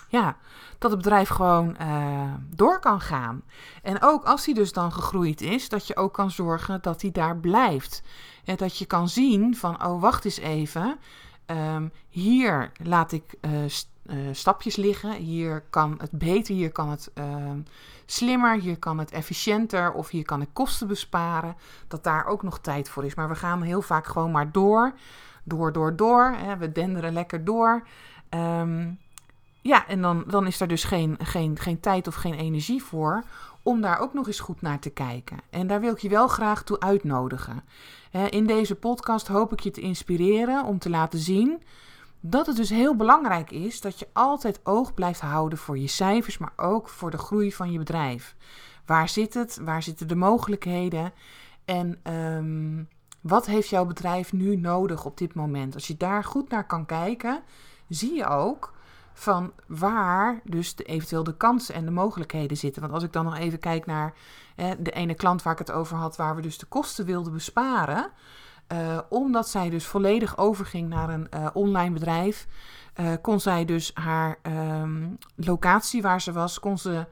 ja, 0.08 0.38
dat 0.78 0.92
het 0.92 1.00
bedrijf 1.00 1.30
gewoon 1.30 1.76
uh, 1.82 2.34
door 2.50 2.80
kan 2.80 3.02
gaan. 3.02 3.42
En 3.82 4.02
ook 4.02 4.24
als 4.24 4.46
hij 4.46 4.54
dus 4.54 4.74
dan 4.74 4.92
gegroeid 4.92 5.42
is, 5.42 5.70
dat 5.70 5.88
je 5.88 5.96
ook 5.96 6.14
kan 6.14 6.32
zorgen 6.32 6.82
dat 6.82 7.02
hij 7.02 7.12
daar 7.12 7.38
blijft. 7.38 8.02
En 8.46 8.56
dat 8.56 8.78
je 8.78 8.86
kan 8.86 9.10
zien 9.10 9.56
van, 9.56 9.86
oh 9.86 10.02
wacht 10.02 10.26
eens 10.26 10.38
even, 10.38 10.98
um, 11.46 11.92
hier 12.10 12.72
laat 12.84 13.12
ik 13.12 13.36
uh, 13.42 13.52
uh, 14.10 14.18
stapjes 14.32 14.76
liggen. 14.76 15.12
Hier 15.12 15.64
kan 15.70 15.96
het 15.98 16.12
beter, 16.12 16.56
hier 16.56 16.72
kan 16.72 16.90
het 16.90 17.12
ehm, 17.14 17.60
slimmer, 18.06 18.60
hier 18.60 18.78
kan 18.78 18.98
het 18.98 19.12
efficiënter 19.12 19.94
of 19.94 20.10
hier 20.10 20.26
kan 20.26 20.42
ik 20.42 20.50
kosten 20.54 20.88
besparen. 20.88 21.56
Dat 21.88 22.04
daar 22.04 22.26
ook 22.26 22.44
nog 22.44 22.60
tijd 22.60 22.90
voor 22.90 23.06
is. 23.06 23.16
Maar 23.16 23.30
we 23.30 23.36
gaan 23.36 23.62
heel 23.62 23.82
vaak 23.82 24.06
gewoon 24.06 24.32
maar 24.32 24.52
door, 24.52 24.94
door, 25.44 25.72
door, 25.72 25.96
door. 25.96 26.36
Hè. 26.38 26.58
We 26.58 26.72
denderen 26.72 27.14
lekker 27.14 27.46
door. 27.46 27.88
Um, 28.30 29.00
ja, 29.62 29.88
en 29.88 30.02
dan, 30.02 30.24
dan 30.28 30.48
is 30.48 30.60
er 30.60 30.68
dus 30.68 30.84
geen, 30.84 31.18
geen, 31.22 31.60
geen 31.60 31.80
tijd 31.80 32.08
of 32.08 32.16
geen 32.16 32.34
energie 32.34 32.84
voor 32.84 33.24
om 33.62 33.82
daar 33.82 34.00
ook 34.00 34.14
nog 34.14 34.28
eens 34.28 34.40
goed 34.40 34.62
naar 34.62 34.80
te 34.80 34.90
kijken. 34.90 35.38
En 35.50 35.68
daar 35.68 35.80
wil 35.80 35.92
ik 35.92 36.00
je 36.00 36.10
wel 36.10 36.28
graag 36.28 36.64
toe 36.64 36.80
uitnodigen. 36.80 37.64
In 38.30 38.46
deze 38.46 38.76
podcast 38.76 39.28
hoop 39.28 39.54
ik 39.54 39.60
je 39.60 39.72
te 39.72 39.82
inspireren 39.82 40.64
om 40.66 40.80
te 40.80 40.90
laten 40.90 41.20
zien 41.20 41.62
dat 42.20 42.46
het 42.46 42.56
dus 42.56 42.70
heel 42.70 42.96
belangrijk 42.96 43.52
is 43.52 43.82
dat 43.82 44.00
je 44.00 44.08
altijd 44.14 44.60
oog 44.64 44.94
blijft 44.94 45.20
houden 45.20 45.58
voor 45.58 45.78
je 45.78 45.88
cijfers, 45.88 46.38
maar 46.38 46.54
ook 46.56 46.90
voor 46.90 47.12
de 47.12 47.18
groei 47.18 47.54
van 47.54 47.72
je 47.72 47.78
bedrijf. 47.78 48.36
Waar 48.86 49.10
zit 49.10 49.34
het? 49.34 49.60
Waar 49.62 49.84
zitten 49.84 50.08
de 50.08 50.16
mogelijkheden? 50.16 51.14
En 51.66 52.00
um, 52.14 52.88
wat 53.22 53.46
heeft 53.46 53.70
jouw 53.70 53.86
bedrijf 53.86 54.34
nu 54.34 54.56
nodig 54.56 55.06
op 55.06 55.18
dit 55.18 55.34
moment? 55.34 55.74
Als 55.74 55.88
je 55.88 55.98
daar 55.98 56.24
goed 56.24 56.50
naar 56.50 56.66
kan 56.66 56.86
kijken, 56.86 57.44
zie 57.90 58.14
je 58.14 58.28
ook 58.28 58.76
van 59.14 59.52
waar 59.68 60.42
dus 60.44 60.76
de, 60.76 60.84
eventueel 60.84 61.24
de 61.24 61.38
kansen 61.38 61.76
en 61.76 61.86
de 61.86 61.92
mogelijkheden 61.92 62.58
zitten. 62.58 62.82
Want 62.82 62.94
als 62.94 63.04
ik 63.04 63.14
dan 63.14 63.26
nog 63.26 63.38
even 63.38 63.60
kijk 63.60 63.86
naar 63.86 64.14
de 64.56 64.92
ene 64.92 65.14
klant 65.14 65.44
waar 65.44 65.54
ik 65.54 65.60
het 65.60 65.72
over 65.72 65.98
had, 65.98 66.16
waar 66.16 66.36
we 66.36 66.42
dus 66.42 66.58
de 66.58 66.66
kosten 66.66 67.06
wilden 67.06 67.34
besparen. 67.34 68.12
Uh, 68.74 69.00
omdat 69.10 69.50
zij 69.50 69.70
dus 69.70 69.86
volledig 69.86 70.38
overging 70.38 70.90
naar 70.90 71.10
een 71.10 71.28
uh, 71.34 71.48
online 71.54 71.94
bedrijf, 71.94 72.48
uh, 73.00 73.14
kon 73.22 73.40
zij 73.40 73.66
dus 73.66 73.92
haar 73.94 74.40
um, 74.82 75.18
locatie 75.36 76.02
waar 76.02 76.22
ze 76.22 76.32
was, 76.32 76.60
kon 76.60 76.78
ze 76.78 77.06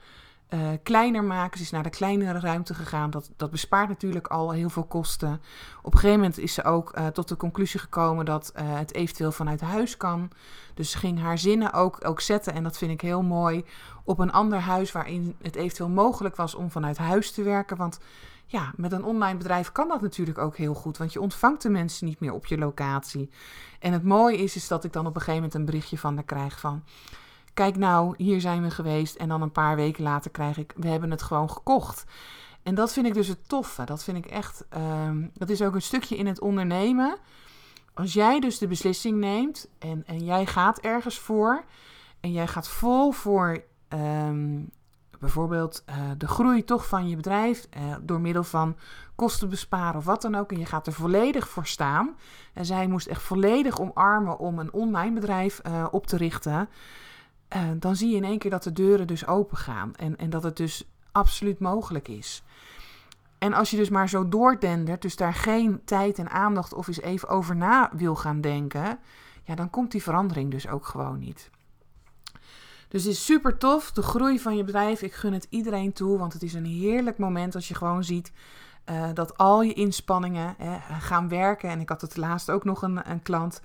kleiner 0.84 1.24
maken. 1.24 1.58
Ze 1.58 1.64
is 1.64 1.72
naar 1.72 1.84
de 1.84 1.90
kleinere 1.90 2.40
ruimte 2.40 2.74
gegaan. 2.74 3.10
Dat, 3.10 3.32
dat 3.36 3.52
bespaart 3.52 3.90
natuurlijk 3.90 4.28
al 4.28 4.52
heel 4.52 4.70
veel 4.70 4.84
kosten. 4.84 5.42
Op 5.82 5.94
een 5.94 6.00
gegeven 6.00 6.20
moment 6.20 6.38
is 6.38 6.54
ze 6.54 6.64
ook 6.64 7.00
tot 7.14 7.28
de 7.28 7.38
conclusie 7.38 7.80
gekomen 7.80 8.26
dat 8.26 8.52
het 8.62 8.94
eventueel 8.94 9.32
vanuit 9.32 9.62
huis 9.62 9.98
kan. 9.98 10.32
Dus 10.74 10.92
ze 10.92 10.98
ging 10.98 11.20
haar 11.20 11.38
zinnen 11.38 11.74
ook, 11.74 12.08
ook 12.08 12.22
zetten, 12.22 12.54
en 12.54 12.64
dat 12.64 12.78
vind 12.78 12.92
ik 12.92 13.02
heel 13.02 13.24
mooi, 13.24 13.66
op 14.04 14.20
een 14.20 14.32
ander 14.32 14.60
huis 14.60 14.92
waarin 14.92 15.36
het 15.42 15.56
eventueel 15.56 15.90
mogelijk 15.90 16.36
was 16.36 16.56
om 16.56 16.72
vanuit 16.72 16.98
huis 16.98 17.32
te 17.32 17.44
werken. 17.44 17.78
Want 17.78 18.00
ja, 18.46 18.74
met 18.76 18.92
een 18.92 19.04
online 19.04 19.38
bedrijf 19.38 19.72
kan 19.72 19.88
dat 19.88 20.02
natuurlijk 20.02 20.38
ook 20.38 20.58
heel 20.58 20.74
goed, 20.74 20.98
want 20.98 21.14
je 21.14 21.22
ontvangt 21.22 21.62
de 21.62 21.70
mensen 21.70 22.08
niet 22.08 22.20
meer 22.20 22.34
op 22.34 22.46
je 22.46 22.58
locatie. 22.58 23.30
En 23.80 23.94
het 23.94 24.04
mooie 24.04 24.38
is, 24.38 24.56
is 24.56 24.68
dat 24.68 24.84
ik 24.84 24.94
dan 24.94 25.06
op 25.06 25.16
een 25.16 25.22
gegeven 25.22 25.36
moment 25.36 25.54
een 25.54 25.66
berichtje 25.66 25.98
van 25.98 26.16
haar 26.16 26.24
krijg 26.24 26.60
van 26.60 26.84
kijk 27.56 27.76
nou, 27.78 28.14
hier 28.18 28.42
zijn 28.42 28.62
we 28.62 28.70
geweest. 28.70 29.16
En 29.16 29.28
dan 29.28 29.42
een 29.42 29.52
paar 29.52 29.76
weken 29.76 30.04
later 30.04 30.32
krijg 30.32 30.58
ik, 30.58 30.74
we 30.76 30.88
hebben 30.88 31.12
het 31.12 31.22
gewoon 31.22 31.50
gekocht. 31.50 32.06
En 32.64 32.76
dat 32.76 32.94
vind 32.94 33.06
ik 33.06 33.14
dus 33.14 33.28
het 33.28 33.50
toffe. 33.50 33.84
Dat 33.84 34.04
vind 34.04 34.18
ik 34.18 34.26
echt, 34.26 34.66
um, 35.08 35.32
dat 35.34 35.50
is 35.50 35.62
ook 35.62 35.76
een 35.76 35.82
stukje 35.82 36.18
in 36.18 36.28
het 36.28 36.40
ondernemen. 36.40 37.18
Als 37.94 38.14
jij 38.14 38.40
dus 38.40 38.58
de 38.58 38.68
beslissing 38.68 39.18
neemt 39.18 39.68
en, 39.80 40.04
en 40.06 40.24
jij 40.24 40.46
gaat 40.46 40.80
ergens 40.80 41.20
voor 41.20 41.64
en 42.20 42.32
jij 42.32 42.48
gaat 42.48 42.68
vol 42.68 43.12
voor, 43.12 43.64
um, 43.90 44.70
bijvoorbeeld 45.20 45.84
uh, 45.90 45.96
de 46.18 46.28
groei 46.28 46.64
toch 46.64 46.88
van 46.88 47.10
je 47.10 47.16
bedrijf 47.16 47.68
uh, 47.78 47.96
door 48.02 48.20
middel 48.20 48.44
van 48.44 48.76
kosten 49.16 49.50
besparen 49.50 49.96
of 49.96 50.06
wat 50.06 50.22
dan 50.22 50.36
ook. 50.36 50.52
En 50.52 50.60
je 50.60 50.66
gaat 50.66 50.88
er 50.88 50.94
volledig 50.94 51.50
voor 51.50 51.66
staan. 51.66 52.16
En 52.54 52.66
zij 52.66 52.88
moest 52.88 53.08
echt 53.08 53.22
volledig 53.22 53.80
omarmen 53.80 54.40
om 54.40 54.60
een 54.60 54.74
online 54.74 55.14
bedrijf 55.14 55.62
uh, 55.68 55.88
op 55.92 56.08
te 56.08 56.18
richten. 56.18 56.70
dan 57.76 57.96
zie 57.96 58.10
je 58.10 58.16
in 58.16 58.24
één 58.24 58.38
keer 58.38 58.52
dat 58.52 58.64
de 58.64 58.74
deuren 58.74 59.08
dus 59.08 59.28
open 59.28 59.58
gaan. 59.58 59.96
En, 59.96 60.18
en 60.18 60.30
dat 60.30 60.44
het 60.44 60.58
dus 60.58 60.88
absoluut 61.12 61.60
mogelijk 61.60 62.08
is. 62.08 62.44
En 63.38 63.54
als 63.54 63.72
je 63.72 63.78
dus 63.78 63.90
maar 63.90 64.10
zo 64.10 64.30
doordendert, 64.30 65.02
dus 65.02 65.16
daar 65.16 65.34
geen 65.34 65.82
tijd 65.86 66.20
en 66.20 66.30
aandacht 66.30 66.74
of 66.74 66.88
eens 66.88 67.02
even 67.02 67.30
over 67.30 67.56
na 67.56 67.90
wil 67.94 68.16
gaan 68.16 68.42
denken, 68.42 69.00
ja, 69.44 69.56
dan 69.56 69.70
komt 69.70 69.92
die 69.92 70.04
verandering 70.04 70.52
dus 70.52 70.68
ook 70.68 70.86
gewoon 70.86 71.20
niet. 71.20 71.50
Dus 72.96 73.04
het 73.04 73.14
is 73.14 73.26
super 73.26 73.58
tof, 73.58 73.92
de 73.92 74.02
groei 74.02 74.40
van 74.40 74.58
je 74.58 74.64
bedrijf. 74.64 75.02
Ik 75.02 75.14
gun 75.14 75.34
het 75.34 75.48
iedereen 75.50 75.94
toe, 75.94 76.18
want 76.18 76.34
het 76.34 76.44
is 76.44 76.54
een 76.54 76.66
heerlijk 76.66 77.18
moment 77.18 77.56
als 77.56 77.68
je 77.68 77.76
gewoon 77.76 78.04
ziet 78.04 78.32
uh, 78.90 79.06
dat 79.14 79.38
al 79.38 79.62
je 79.62 79.74
inspanningen 79.74 80.56
hè, 80.58 80.78
gaan 81.00 81.30
werken. 81.30 81.70
En 81.70 81.80
ik 81.80 81.90
had 81.90 82.02
het 82.02 82.18
laatst 82.18 82.50
ook 82.50 82.64
nog 82.64 82.82
een, 82.82 83.10
een 83.10 83.22
klant. 83.22 83.62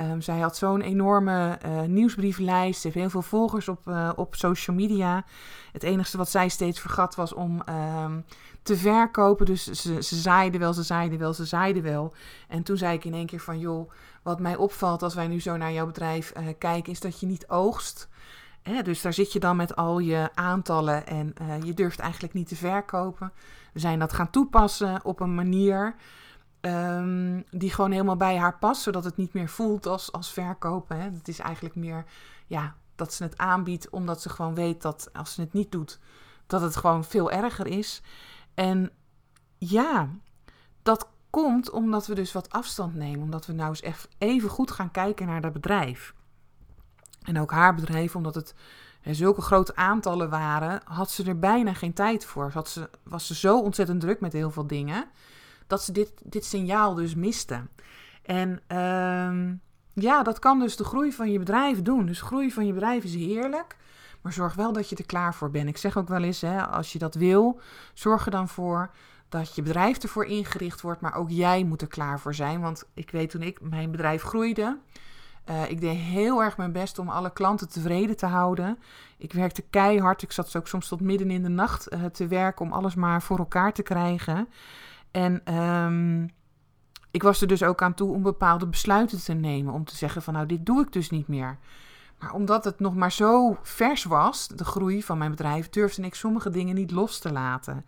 Um, 0.00 0.20
zij 0.20 0.38
had 0.38 0.56
zo'n 0.56 0.80
enorme 0.80 1.58
uh, 1.66 1.80
nieuwsbrieflijst. 1.80 2.80
Ze 2.80 2.86
heeft 2.86 2.98
heel 2.98 3.10
veel 3.10 3.22
volgers 3.22 3.68
op, 3.68 3.88
uh, 3.88 4.10
op 4.16 4.34
social 4.34 4.76
media. 4.76 5.24
Het 5.72 5.82
enige 5.82 6.16
wat 6.16 6.30
zij 6.30 6.48
steeds 6.48 6.80
vergat 6.80 7.14
was 7.14 7.32
om 7.32 7.62
um, 7.68 8.24
te 8.62 8.76
verkopen. 8.76 9.46
Dus 9.46 9.64
ze, 9.64 10.02
ze 10.02 10.16
zaaide 10.16 10.58
wel, 10.58 10.72
ze 10.72 10.82
zaaide 10.82 11.16
wel, 11.16 11.34
ze 11.34 11.44
zaaide 11.44 11.80
wel. 11.80 12.14
En 12.48 12.62
toen 12.62 12.76
zei 12.76 12.94
ik 12.94 13.04
in 13.04 13.14
één 13.14 13.26
keer 13.26 13.40
van... 13.40 13.58
joh, 13.58 13.90
wat 14.22 14.40
mij 14.40 14.56
opvalt 14.56 15.02
als 15.02 15.14
wij 15.14 15.26
nu 15.26 15.40
zo 15.40 15.56
naar 15.56 15.72
jouw 15.72 15.86
bedrijf 15.86 16.32
kijken... 16.58 16.92
is 16.92 17.00
dat 17.00 17.20
je 17.20 17.26
niet 17.26 17.48
oogst. 17.48 18.08
Dus 18.62 19.02
daar 19.02 19.12
zit 19.12 19.32
je 19.32 19.40
dan 19.40 19.56
met 19.56 19.76
al 19.76 19.98
je 19.98 20.30
aantallen 20.34 21.06
en 21.06 21.34
uh, 21.42 21.62
je 21.62 21.74
durft 21.74 21.98
eigenlijk 21.98 22.32
niet 22.32 22.48
te 22.48 22.56
verkopen. 22.56 23.32
We 23.72 23.80
zijn 23.80 23.98
dat 23.98 24.12
gaan 24.12 24.30
toepassen 24.30 25.04
op 25.04 25.20
een 25.20 25.34
manier 25.34 25.94
um, 26.60 27.44
die 27.50 27.70
gewoon 27.70 27.90
helemaal 27.90 28.16
bij 28.16 28.36
haar 28.36 28.58
past, 28.58 28.82
zodat 28.82 29.04
het 29.04 29.16
niet 29.16 29.32
meer 29.32 29.48
voelt 29.48 29.86
als, 29.86 30.12
als 30.12 30.32
verkopen. 30.32 31.00
Hè. 31.00 31.10
Het 31.10 31.28
is 31.28 31.38
eigenlijk 31.38 31.74
meer 31.74 32.04
ja, 32.46 32.74
dat 32.94 33.14
ze 33.14 33.22
het 33.22 33.38
aanbiedt, 33.38 33.90
omdat 33.90 34.22
ze 34.22 34.28
gewoon 34.28 34.54
weet 34.54 34.82
dat 34.82 35.08
als 35.12 35.34
ze 35.34 35.40
het 35.40 35.52
niet 35.52 35.72
doet, 35.72 35.98
dat 36.46 36.60
het 36.60 36.76
gewoon 36.76 37.04
veel 37.04 37.30
erger 37.30 37.66
is. 37.66 38.02
En 38.54 38.90
ja, 39.58 40.08
dat 40.82 41.08
komt 41.30 41.70
omdat 41.70 42.06
we 42.06 42.14
dus 42.14 42.32
wat 42.32 42.50
afstand 42.50 42.94
nemen, 42.94 43.22
omdat 43.22 43.46
we 43.46 43.52
nou 43.52 43.68
eens 43.68 44.04
even 44.18 44.48
goed 44.48 44.70
gaan 44.70 44.90
kijken 44.90 45.26
naar 45.26 45.40
dat 45.40 45.52
bedrijf. 45.52 46.14
En 47.22 47.40
ook 47.40 47.50
haar 47.50 47.74
bedrijf, 47.74 48.16
omdat 48.16 48.34
het 48.34 48.54
zulke 49.02 49.40
grote 49.40 49.76
aantallen 49.76 50.30
waren, 50.30 50.80
had 50.84 51.10
ze 51.10 51.24
er 51.24 51.38
bijna 51.38 51.74
geen 51.74 51.92
tijd 51.92 52.24
voor. 52.24 52.50
Had 52.52 52.68
ze, 52.68 52.90
was 53.02 53.26
ze 53.26 53.34
zo 53.34 53.60
ontzettend 53.60 54.00
druk 54.00 54.20
met 54.20 54.32
heel 54.32 54.50
veel 54.50 54.66
dingen, 54.66 55.04
dat 55.66 55.82
ze 55.82 55.92
dit, 55.92 56.12
dit 56.22 56.44
signaal 56.44 56.94
dus 56.94 57.14
miste. 57.14 57.60
En 58.22 58.60
uh, 58.68 59.52
ja, 59.92 60.22
dat 60.22 60.38
kan 60.38 60.58
dus 60.58 60.76
de 60.76 60.84
groei 60.84 61.12
van 61.12 61.32
je 61.32 61.38
bedrijf 61.38 61.82
doen. 61.82 62.06
Dus 62.06 62.20
groei 62.20 62.52
van 62.52 62.66
je 62.66 62.72
bedrijf 62.72 63.04
is 63.04 63.14
heerlijk. 63.14 63.76
Maar 64.20 64.32
zorg 64.32 64.54
wel 64.54 64.72
dat 64.72 64.88
je 64.88 64.96
er 64.96 65.06
klaar 65.06 65.34
voor 65.34 65.50
bent. 65.50 65.68
Ik 65.68 65.76
zeg 65.76 65.96
ook 65.96 66.08
wel 66.08 66.22
eens, 66.22 66.40
hè, 66.40 66.66
als 66.66 66.92
je 66.92 66.98
dat 66.98 67.14
wil, 67.14 67.60
zorg 67.94 68.24
er 68.24 68.30
dan 68.30 68.48
voor 68.48 68.90
dat 69.28 69.54
je 69.54 69.62
bedrijf 69.62 69.98
ervoor 69.98 70.24
ingericht 70.24 70.80
wordt. 70.80 71.00
Maar 71.00 71.14
ook 71.14 71.30
jij 71.30 71.64
moet 71.64 71.82
er 71.82 71.88
klaar 71.88 72.20
voor 72.20 72.34
zijn. 72.34 72.60
Want 72.60 72.84
ik 72.94 73.10
weet 73.10 73.30
toen 73.30 73.42
ik 73.42 73.60
mijn 73.60 73.90
bedrijf 73.90 74.22
groeide, 74.22 74.78
uh, 75.46 75.70
ik 75.70 75.80
deed 75.80 75.96
heel 75.96 76.42
erg 76.42 76.56
mijn 76.56 76.72
best 76.72 76.98
om 76.98 77.08
alle 77.08 77.32
klanten 77.32 77.68
tevreden 77.68 78.16
te 78.16 78.26
houden. 78.26 78.78
Ik 79.18 79.32
werkte 79.32 79.62
keihard. 79.70 80.22
Ik 80.22 80.32
zat 80.32 80.56
ook 80.56 80.68
soms 80.68 80.88
tot 80.88 81.00
midden 81.00 81.30
in 81.30 81.42
de 81.42 81.48
nacht 81.48 81.92
uh, 81.92 82.04
te 82.04 82.26
werken 82.26 82.64
om 82.64 82.72
alles 82.72 82.94
maar 82.94 83.22
voor 83.22 83.38
elkaar 83.38 83.72
te 83.72 83.82
krijgen. 83.82 84.48
En 85.10 85.54
um, 85.54 86.30
ik 87.10 87.22
was 87.22 87.40
er 87.40 87.46
dus 87.46 87.62
ook 87.62 87.82
aan 87.82 87.94
toe 87.94 88.12
om 88.12 88.22
bepaalde 88.22 88.66
besluiten 88.66 89.22
te 89.22 89.32
nemen. 89.32 89.74
Om 89.74 89.84
te 89.84 89.96
zeggen 89.96 90.22
van 90.22 90.34
nou, 90.34 90.46
dit 90.46 90.66
doe 90.66 90.82
ik 90.82 90.92
dus 90.92 91.10
niet 91.10 91.28
meer. 91.28 91.58
Maar 92.18 92.32
omdat 92.32 92.64
het 92.64 92.80
nog 92.80 92.94
maar 92.94 93.12
zo 93.12 93.58
vers 93.62 94.04
was, 94.04 94.48
de 94.48 94.64
groei 94.64 95.02
van 95.02 95.18
mijn 95.18 95.30
bedrijf, 95.30 95.68
durfde 95.68 96.02
ik 96.02 96.14
sommige 96.14 96.50
dingen 96.50 96.74
niet 96.74 96.90
los 96.90 97.18
te 97.18 97.32
laten. 97.32 97.84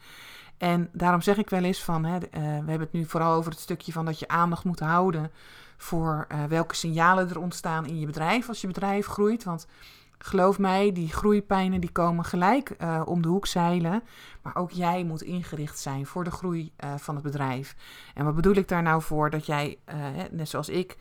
En 0.59 0.89
daarom 0.93 1.21
zeg 1.21 1.37
ik 1.37 1.51
wel 1.51 1.63
eens 1.63 1.85
van, 1.85 2.05
hè, 2.05 2.15
uh, 2.17 2.21
we 2.31 2.39
hebben 2.41 2.81
het 2.81 2.93
nu 2.93 3.05
vooral 3.05 3.35
over 3.35 3.51
het 3.51 3.61
stukje 3.61 3.93
van 3.93 4.05
dat 4.05 4.19
je 4.19 4.29
aandacht 4.29 4.65
moet 4.65 4.81
houden 4.81 5.31
voor 5.83 6.27
uh, 6.33 6.45
welke 6.45 6.75
signalen 6.75 7.29
er 7.29 7.41
ontstaan 7.41 7.87
in 7.87 7.99
je 7.99 8.07
bedrijf 8.07 8.49
als 8.49 8.61
je 8.61 8.67
bedrijf 8.67 9.07
groeit. 9.07 9.45
Want 9.45 9.67
geloof 10.19 10.59
mij, 10.59 10.93
die 10.93 11.09
groeipijnen 11.09 11.81
die 11.81 11.93
komen 11.93 12.25
gelijk 12.25 12.75
uh, 12.79 13.03
om 13.05 13.23
de 13.23 13.29
hoek 13.29 13.47
zeilen. 13.47 14.03
Maar 14.43 14.57
ook 14.57 14.71
jij 14.71 15.05
moet 15.05 15.23
ingericht 15.23 15.79
zijn 15.79 16.07
voor 16.07 16.25
de 16.25 16.31
groei 16.31 16.73
uh, 16.85 16.95
van 16.97 17.15
het 17.15 17.25
bedrijf. 17.25 17.77
En 18.15 18.25
wat 18.25 18.35
bedoel 18.35 18.55
ik 18.55 18.69
daar 18.69 18.83
nou 18.83 19.03
voor? 19.03 19.31
Dat 19.31 19.47
jij, 19.47 19.79
net 20.31 20.49
zoals 20.49 20.69
ik, 20.69 20.97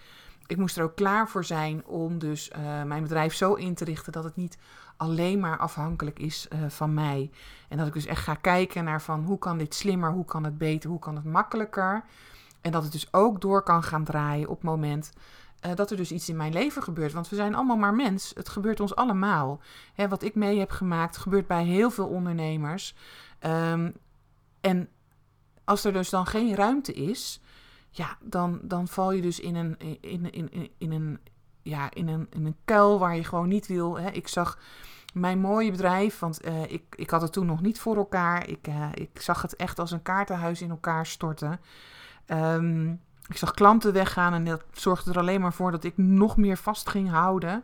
ik 0.48 0.58
moest 0.58 0.78
er 0.78 0.84
ook 0.84 0.96
klaar 0.96 1.30
voor 1.30 1.46
zijn 1.46 1.86
om 1.86 2.20
dus 2.20 2.52
mijn 2.86 3.04
bedrijf 3.04 3.34
zo 3.34 3.54
in 3.54 3.74
te 3.74 3.86
richten 3.86 4.12
dat 4.12 4.24
het 4.24 4.36
niet 4.36 4.58
alleen 4.98 5.40
maar 5.40 5.58
afhankelijk 5.58 6.20
is 6.20 6.48
van 6.68 6.94
mij. 6.94 7.32
En 7.70 7.78
dat 7.78 7.88
ik 7.88 7.94
dus 7.94 8.06
echt 8.06 8.24
ga 8.24 8.36
kijken 8.36 8.84
naar 8.84 9.02
van 9.02 9.24
hoe 9.24 9.38
kan 9.38 9.58
dit 9.58 9.76
slimmer, 9.76 10.12
hoe 10.12 10.26
kan 10.26 10.44
het 10.44 10.58
beter, 10.58 10.90
hoe 10.90 11.00
kan 11.00 11.16
het 11.16 11.26
makkelijker. 11.26 12.04
En 12.62 12.72
dat 12.72 12.84
het 12.84 12.92
dus 12.92 13.14
ook 13.14 13.42
door 13.42 13.64
kan 13.64 13.84
gaan 13.84 14.04
draaien 14.04 14.50
op 14.50 14.56
het 14.56 14.64
moment 14.64 15.12
uh, 15.66 15.76
dat 15.76 15.92
er 15.92 15.98
dus 15.98 16.12
iets 16.12 16.30
in 16.30 16.36
mijn 16.36 16.54
leven 16.54 16.84
gebeurt. 16.84 17.14
Want 17.14 17.30
we 17.30 17.36
zijn 17.36 17.56
allemaal 17.56 17.78
maar 17.78 17.94
mens. 17.94 18.32
Het 18.34 18.50
gebeurt 18.50 18.80
ons 18.80 18.96
allemaal. 18.96 19.62
Hè, 19.94 20.08
wat 20.08 20.24
ik 20.24 20.36
mee 20.36 20.60
heb 20.60 20.72
gemaakt, 20.72 21.18
gebeurt 21.18 21.48
bij 21.48 21.64
heel 21.64 21.92
veel 21.92 22.08
ondernemers. 22.08 22.96
Um, 23.46 23.94
en 24.62 24.90
als 25.64 25.84
er 25.84 25.94
dus 25.94 26.10
dan 26.10 26.26
geen 26.26 26.56
ruimte 26.56 26.94
is, 26.94 27.40
ja, 27.90 28.18
dan, 28.22 28.60
dan 28.64 28.88
val 28.88 29.12
je 29.12 29.22
dus 29.22 29.40
in 29.40 29.56
een, 29.56 29.78
in, 30.02 30.32
in, 30.32 30.72
in, 30.78 30.92
een, 30.92 31.20
ja, 31.62 31.94
in, 31.94 32.08
een, 32.08 32.28
in 32.30 32.46
een 32.46 32.58
kuil 32.66 33.00
waar 33.00 33.16
je 33.16 33.24
gewoon 33.24 33.48
niet 33.48 33.68
wil. 33.68 34.00
Hè. 34.00 34.10
Ik 34.10 34.28
zag 34.28 34.60
mijn 35.14 35.40
mooie 35.40 35.72
bedrijf, 35.72 36.20
want 36.20 36.46
uh, 36.46 36.72
ik, 36.72 36.84
ik 36.96 37.10
had 37.10 37.22
het 37.22 37.34
toen 37.34 37.46
nog 37.46 37.62
niet 37.62 37.80
voor 37.80 37.96
elkaar. 37.96 38.48
Ik, 38.48 38.68
uh, 38.68 38.90
ik 38.94 39.22
zag 39.22 39.42
het 39.42 39.56
echt 39.56 39.80
als 39.80 39.92
een 39.92 40.02
kaartenhuis 40.02 40.62
in 40.62 40.70
elkaar 40.70 41.06
storten. 41.06 41.60
Um, 42.34 43.02
ik 43.28 43.38
zag 43.38 43.52
klanten 43.52 43.94
weggaan 43.94 44.34
en 44.34 44.46
dat 44.46 44.64
zorgde 44.72 45.12
er 45.12 45.18
alleen 45.18 45.42
maar 45.42 45.54
voor 45.54 45.72
dat 45.72 45.84
ik 45.84 45.98
nog 45.98 46.38
meer 46.38 46.58
vast 46.58 46.90
ging 46.90 47.10
houden. 47.10 47.64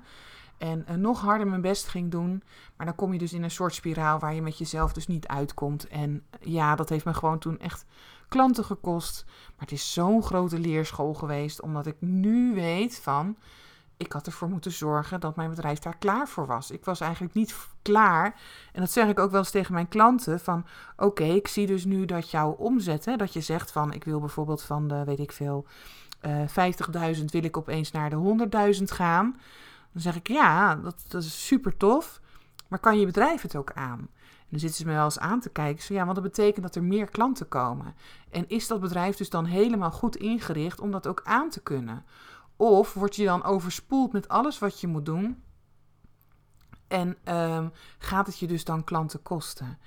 En 0.58 0.86
uh, 0.90 0.96
nog 0.96 1.22
harder 1.22 1.48
mijn 1.48 1.62
best 1.62 1.88
ging 1.88 2.12
doen. 2.12 2.44
Maar 2.78 2.86
dan 2.86 2.96
kom 2.96 3.14
je 3.14 3.20
dus 3.20 3.34
in 3.34 3.44
een 3.44 3.52
soort 3.52 3.74
spiraal 3.74 4.20
waar 4.20 4.34
je 4.34 4.42
met 4.42 4.58
jezelf 4.58 4.94
dus 4.94 5.08
niet 5.08 5.28
uitkomt. 5.28 5.88
En 5.88 6.24
ja, 6.40 6.76
dat 6.76 6.90
heeft 6.90 7.06
me 7.06 7.14
gewoon 7.14 7.40
toen 7.40 7.60
echt 7.60 7.86
klanten 8.28 8.64
gekost. 8.64 9.24
Maar 9.26 9.66
het 9.68 9.72
is 9.72 9.94
zo'n 9.94 10.24
grote 10.24 10.60
leerschool 10.60 11.14
geweest, 11.14 11.62
omdat 11.62 11.86
ik 11.86 11.96
nu 12.00 12.54
weet 12.54 13.00
van 13.00 13.38
ik 13.98 14.12
had 14.12 14.26
ervoor 14.26 14.50
moeten 14.50 14.72
zorgen 14.72 15.20
dat 15.20 15.36
mijn 15.36 15.50
bedrijf 15.50 15.80
daar 15.80 15.98
klaar 15.98 16.28
voor 16.28 16.46
was. 16.46 16.72
Ik 16.72 16.86
was 16.86 17.00
eigenlijk 17.00 17.34
niet 17.34 17.56
klaar. 17.82 18.40
En 18.72 18.82
dat 18.82 18.92
zeg 18.92 19.08
ik 19.08 19.20
ook 19.20 19.32
wel 19.32 19.40
eens 19.40 19.52
tegen 19.52 19.74
mijn 19.74 19.88
klanten: 19.88 20.40
van 20.40 20.66
oké, 20.98 21.24
ik 21.24 21.48
zie 21.48 21.68
dus 21.68 21.86
nu 21.86 22.06
dat 22.06 22.32
jouw 22.32 22.52
omzet, 22.52 23.06
hè, 23.06 23.16
dat 23.16 23.34
je 23.34 23.42
zegt 23.42 23.72
van 23.72 23.94
ik 23.94 24.04
wil 24.04 24.20
bijvoorbeeld 24.20 24.62
van 24.62 24.88
de, 24.88 25.04
weet 25.04 25.20
ik 25.20 25.32
veel, 25.32 25.66
uh, 26.22 26.42
eh, 26.58 27.16
50.000 27.16 27.26
wil 27.26 27.44
ik 27.44 27.58
opeens 27.58 27.92
naar 27.92 28.10
de 28.10 28.16
100.000 28.78 28.84
gaan. 28.84 29.40
Dan 29.92 30.02
zeg 30.02 30.16
ik 30.16 30.28
ja, 30.28 30.76
dat, 30.76 31.06
dat 31.08 31.24
is 31.24 31.46
super 31.46 31.78
tof. 31.78 32.22
Maar 32.68 32.80
kan 32.80 33.00
je 33.00 33.06
bedrijf 33.06 33.42
het 33.42 33.56
ook 33.56 33.72
aan? 33.74 34.00
En 34.00 34.54
dan 34.54 34.60
zitten 34.60 34.80
ze 34.80 34.86
me 34.86 34.94
wel 34.94 35.04
eens 35.04 35.20
aan 35.20 35.40
te 35.40 35.50
kijken. 35.50 35.84
Zo, 35.84 35.94
ja, 35.94 36.04
want 36.04 36.16
dat 36.16 36.24
betekent 36.24 36.66
dat 36.66 36.76
er 36.76 36.84
meer 36.84 37.10
klanten 37.10 37.48
komen. 37.48 37.96
En 38.30 38.50
is 38.50 38.68
dat 38.68 38.80
bedrijf 38.80 39.16
dus 39.16 39.30
dan 39.30 39.46
helemaal 39.46 39.92
goed 39.92 40.16
ingericht 40.16 40.80
om 40.80 40.92
dat 40.92 41.08
ook 41.08 41.22
aan 41.24 41.50
te 41.50 41.62
kunnen? 41.62 42.06
Of 42.58 42.94
word 42.94 43.16
je 43.16 43.26
dan 43.26 43.44
overspoeld 43.44 44.12
met 44.12 44.28
alles 44.28 44.60
wat 44.60 44.82
je 44.82 44.88
moet 44.88 45.06
doen. 45.06 45.44
En 46.88 47.18
um, 47.34 47.72
gaat 47.98 48.28
het 48.28 48.40
je 48.40 48.48
dus 48.48 48.64
dan 48.64 48.84
klanten 48.84 49.22
kosten? 49.22 49.78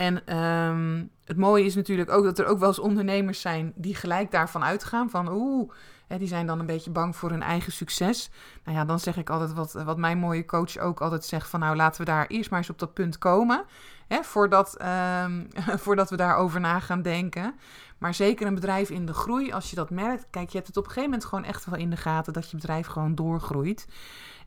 En 0.00 0.38
um, 0.38 1.10
het 1.24 1.36
mooie 1.36 1.64
is 1.64 1.74
natuurlijk 1.74 2.10
ook 2.10 2.24
dat 2.24 2.38
er 2.38 2.46
ook 2.46 2.58
wel 2.58 2.68
eens 2.68 2.78
ondernemers 2.78 3.40
zijn 3.40 3.72
die 3.74 3.94
gelijk 3.94 4.30
daarvan 4.30 4.64
uitgaan. 4.64 5.10
Van 5.10 5.32
oeh, 5.32 5.70
hè, 6.06 6.18
die 6.18 6.28
zijn 6.28 6.46
dan 6.46 6.58
een 6.58 6.66
beetje 6.66 6.90
bang 6.90 7.16
voor 7.16 7.30
hun 7.30 7.42
eigen 7.42 7.72
succes. 7.72 8.30
Nou 8.64 8.76
ja, 8.76 8.84
dan 8.84 9.00
zeg 9.00 9.16
ik 9.16 9.30
altijd 9.30 9.52
wat, 9.52 9.72
wat 9.72 9.98
mijn 9.98 10.18
mooie 10.18 10.44
coach 10.44 10.78
ook 10.78 11.00
altijd 11.00 11.24
zegt. 11.24 11.48
Van 11.48 11.60
nou, 11.60 11.76
laten 11.76 12.00
we 12.00 12.06
daar 12.06 12.26
eerst 12.26 12.50
maar 12.50 12.58
eens 12.58 12.70
op 12.70 12.78
dat 12.78 12.94
punt 12.94 13.18
komen. 13.18 13.64
Hè, 14.08 14.22
voordat, 14.22 14.76
um, 15.24 15.48
voordat 15.84 16.10
we 16.10 16.16
daarover 16.16 16.60
na 16.60 16.80
gaan 16.80 17.02
denken. 17.02 17.54
Maar 17.98 18.14
zeker 18.14 18.46
een 18.46 18.54
bedrijf 18.54 18.90
in 18.90 19.06
de 19.06 19.14
groei, 19.14 19.52
als 19.52 19.70
je 19.70 19.76
dat 19.76 19.90
merkt, 19.90 20.26
kijk, 20.30 20.48
je 20.48 20.56
hebt 20.56 20.68
het 20.68 20.76
op 20.76 20.84
een 20.84 20.90
gegeven 20.90 21.10
moment 21.10 21.28
gewoon 21.28 21.44
echt 21.44 21.64
wel 21.64 21.78
in 21.78 21.90
de 21.90 21.96
gaten 21.96 22.32
dat 22.32 22.50
je 22.50 22.56
bedrijf 22.56 22.86
gewoon 22.86 23.14
doorgroeit. 23.14 23.86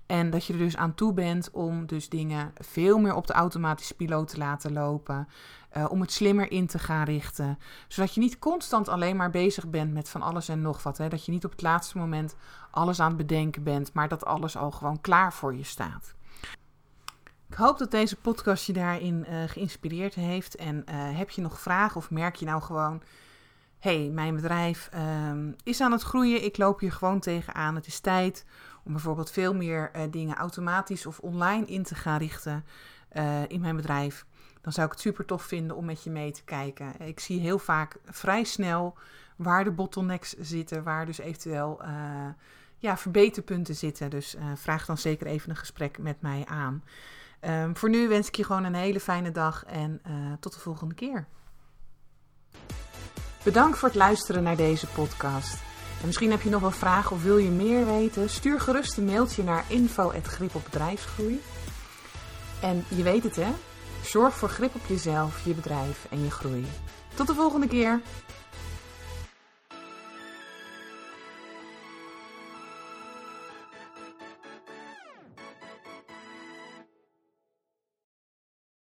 En 0.06 0.30
dat 0.30 0.46
je 0.46 0.54
er 0.54 0.60
dus 0.60 0.78
aan 0.78 0.94
toe 0.94 1.14
bent 1.14 1.52
om 1.52 1.86
dus 1.86 2.10
dingen 2.10 2.54
veel 2.58 2.98
meer 2.98 3.16
op 3.16 3.28
de 3.28 3.34
automatische 3.34 3.96
piloot 3.96 4.28
te 4.28 4.38
laten 4.38 4.74
lopen. 4.74 5.28
Uh, 5.78 5.86
om 5.90 6.02
het 6.02 6.12
slimmer 6.12 6.52
in 6.52 6.68
te 6.68 6.80
gaan 6.80 7.04
richten. 7.04 7.60
Zodat 7.88 8.14
je 8.14 8.20
niet 8.20 8.40
constant 8.40 8.88
alleen 8.88 9.16
maar 9.16 9.30
bezig 9.30 9.68
bent 9.68 9.94
met 9.94 10.10
van 10.10 10.22
alles 10.22 10.50
en 10.50 10.62
nog 10.62 10.84
wat. 10.84 10.98
Hè? 10.98 11.10
Dat 11.10 11.26
je 11.26 11.32
niet 11.32 11.46
op 11.46 11.52
het 11.52 11.62
laatste 11.62 11.98
moment 11.98 12.36
alles 12.72 13.00
aan 13.00 13.08
het 13.08 13.18
bedenken 13.18 13.64
bent, 13.64 13.94
maar 13.94 14.08
dat 14.08 14.26
alles 14.26 14.58
al 14.58 14.72
gewoon 14.72 15.02
klaar 15.02 15.34
voor 15.34 15.56
je 15.56 15.64
staat. 15.64 16.16
Ik 17.50 17.56
hoop 17.56 17.78
dat 17.78 17.92
deze 17.92 18.16
podcast 18.16 18.66
je 18.66 18.74
daarin 18.74 19.26
uh, 19.30 19.44
geïnspireerd 19.48 20.16
heeft. 20.16 20.56
En 20.56 20.76
uh, 20.76 20.84
heb 21.18 21.30
je 21.30 21.42
nog 21.42 21.60
vragen 21.60 21.98
of 21.98 22.12
merk 22.12 22.36
je 22.36 22.46
nou 22.46 22.62
gewoon... 22.62 23.02
hey, 23.80 24.10
mijn 24.14 24.36
bedrijf 24.36 24.90
uh, 24.94 25.54
is 25.64 25.82
aan 25.82 25.92
het 25.92 26.02
groeien. 26.02 26.44
Ik 26.44 26.58
loop 26.58 26.80
hier 26.80 26.92
gewoon 26.92 27.20
tegenaan. 27.20 27.76
Het 27.76 27.88
is 27.88 28.00
tijd 28.00 28.46
om 28.84 28.92
bijvoorbeeld 28.92 29.32
veel 29.32 29.56
meer 29.56 29.92
uh, 29.96 30.02
dingen 30.10 30.36
automatisch 30.36 31.06
of 31.06 31.20
online 31.20 31.66
in 31.66 31.84
te 31.84 31.96
gaan 31.96 32.18
richten 32.18 32.66
in 33.48 33.62
mijn 33.62 33.76
bedrijf. 33.76 34.26
Dan 34.62 34.72
zou 34.72 34.86
ik 34.86 34.92
het 34.92 35.02
super 35.02 35.26
tof 35.26 35.44
vinden 35.44 35.76
om 35.76 35.86
met 35.86 36.04
je 36.04 36.10
mee 36.10 36.32
te 36.32 36.44
kijken. 36.44 37.00
Ik 37.00 37.20
zie 37.20 37.40
heel 37.40 37.60
vaak 37.60 37.98
vrij 38.06 38.44
snel 38.44 38.98
waar 39.36 39.64
de 39.64 39.72
bottlenecks 39.72 40.36
zitten. 40.40 40.84
Waar 40.84 41.06
dus 41.06 41.18
eventueel 41.18 41.82
ja, 42.78 42.98
verbeterpunten 42.98 43.76
zitten. 43.76 44.10
Dus 44.10 44.36
vraag 44.56 44.86
dan 44.86 44.98
zeker 44.98 45.28
even 45.28 45.50
een 45.50 45.56
gesprek 45.56 45.98
met 45.98 46.22
mij 46.22 46.46
aan. 46.46 46.84
Um, 47.42 47.78
voor 47.78 47.90
nu 47.90 48.08
wens 48.08 48.28
ik 48.28 48.36
je 48.36 48.44
gewoon 48.44 48.64
een 48.64 48.74
hele 48.74 49.00
fijne 49.00 49.32
dag 49.32 49.66
en 49.66 50.02
tot 50.40 50.54
de 50.54 50.60
volgende 50.60 50.96
keer. 50.96 51.28
Bedankt 53.44 53.78
voor 53.78 53.88
het 53.88 53.98
luisteren 53.98 54.44
naar 54.44 54.58
deze 54.58 54.88
podcast. 54.88 55.73
En 56.04 56.10
misschien 56.10 56.32
heb 56.32 56.42
je 56.42 56.50
nog 56.50 56.62
wel 56.62 56.72
vragen 56.72 57.16
of 57.16 57.24
wil 57.24 57.38
je 57.38 57.50
meer 57.50 57.86
weten? 57.86 58.30
Stuur 58.30 58.60
gerust 58.60 58.98
een 58.98 59.06
mailtje 59.06 59.44
naar 59.44 59.66
info.grip 59.68 60.56
op 60.56 60.64
bedrijfsgroei. 60.64 61.42
En 62.62 62.86
je 62.88 63.04
weet 63.04 63.24
het 63.24 63.36
hè, 63.36 63.48
zorg 64.06 64.34
voor 64.34 64.50
grip 64.50 64.76
op 64.76 64.82
jezelf, 64.88 65.46
je 65.46 65.54
bedrijf 65.54 66.08
en 66.10 66.24
je 66.24 66.32
groei. 66.32 66.66
Tot 67.14 67.28
de 67.28 67.34
volgende 67.34 67.68
keer! 67.68 68.02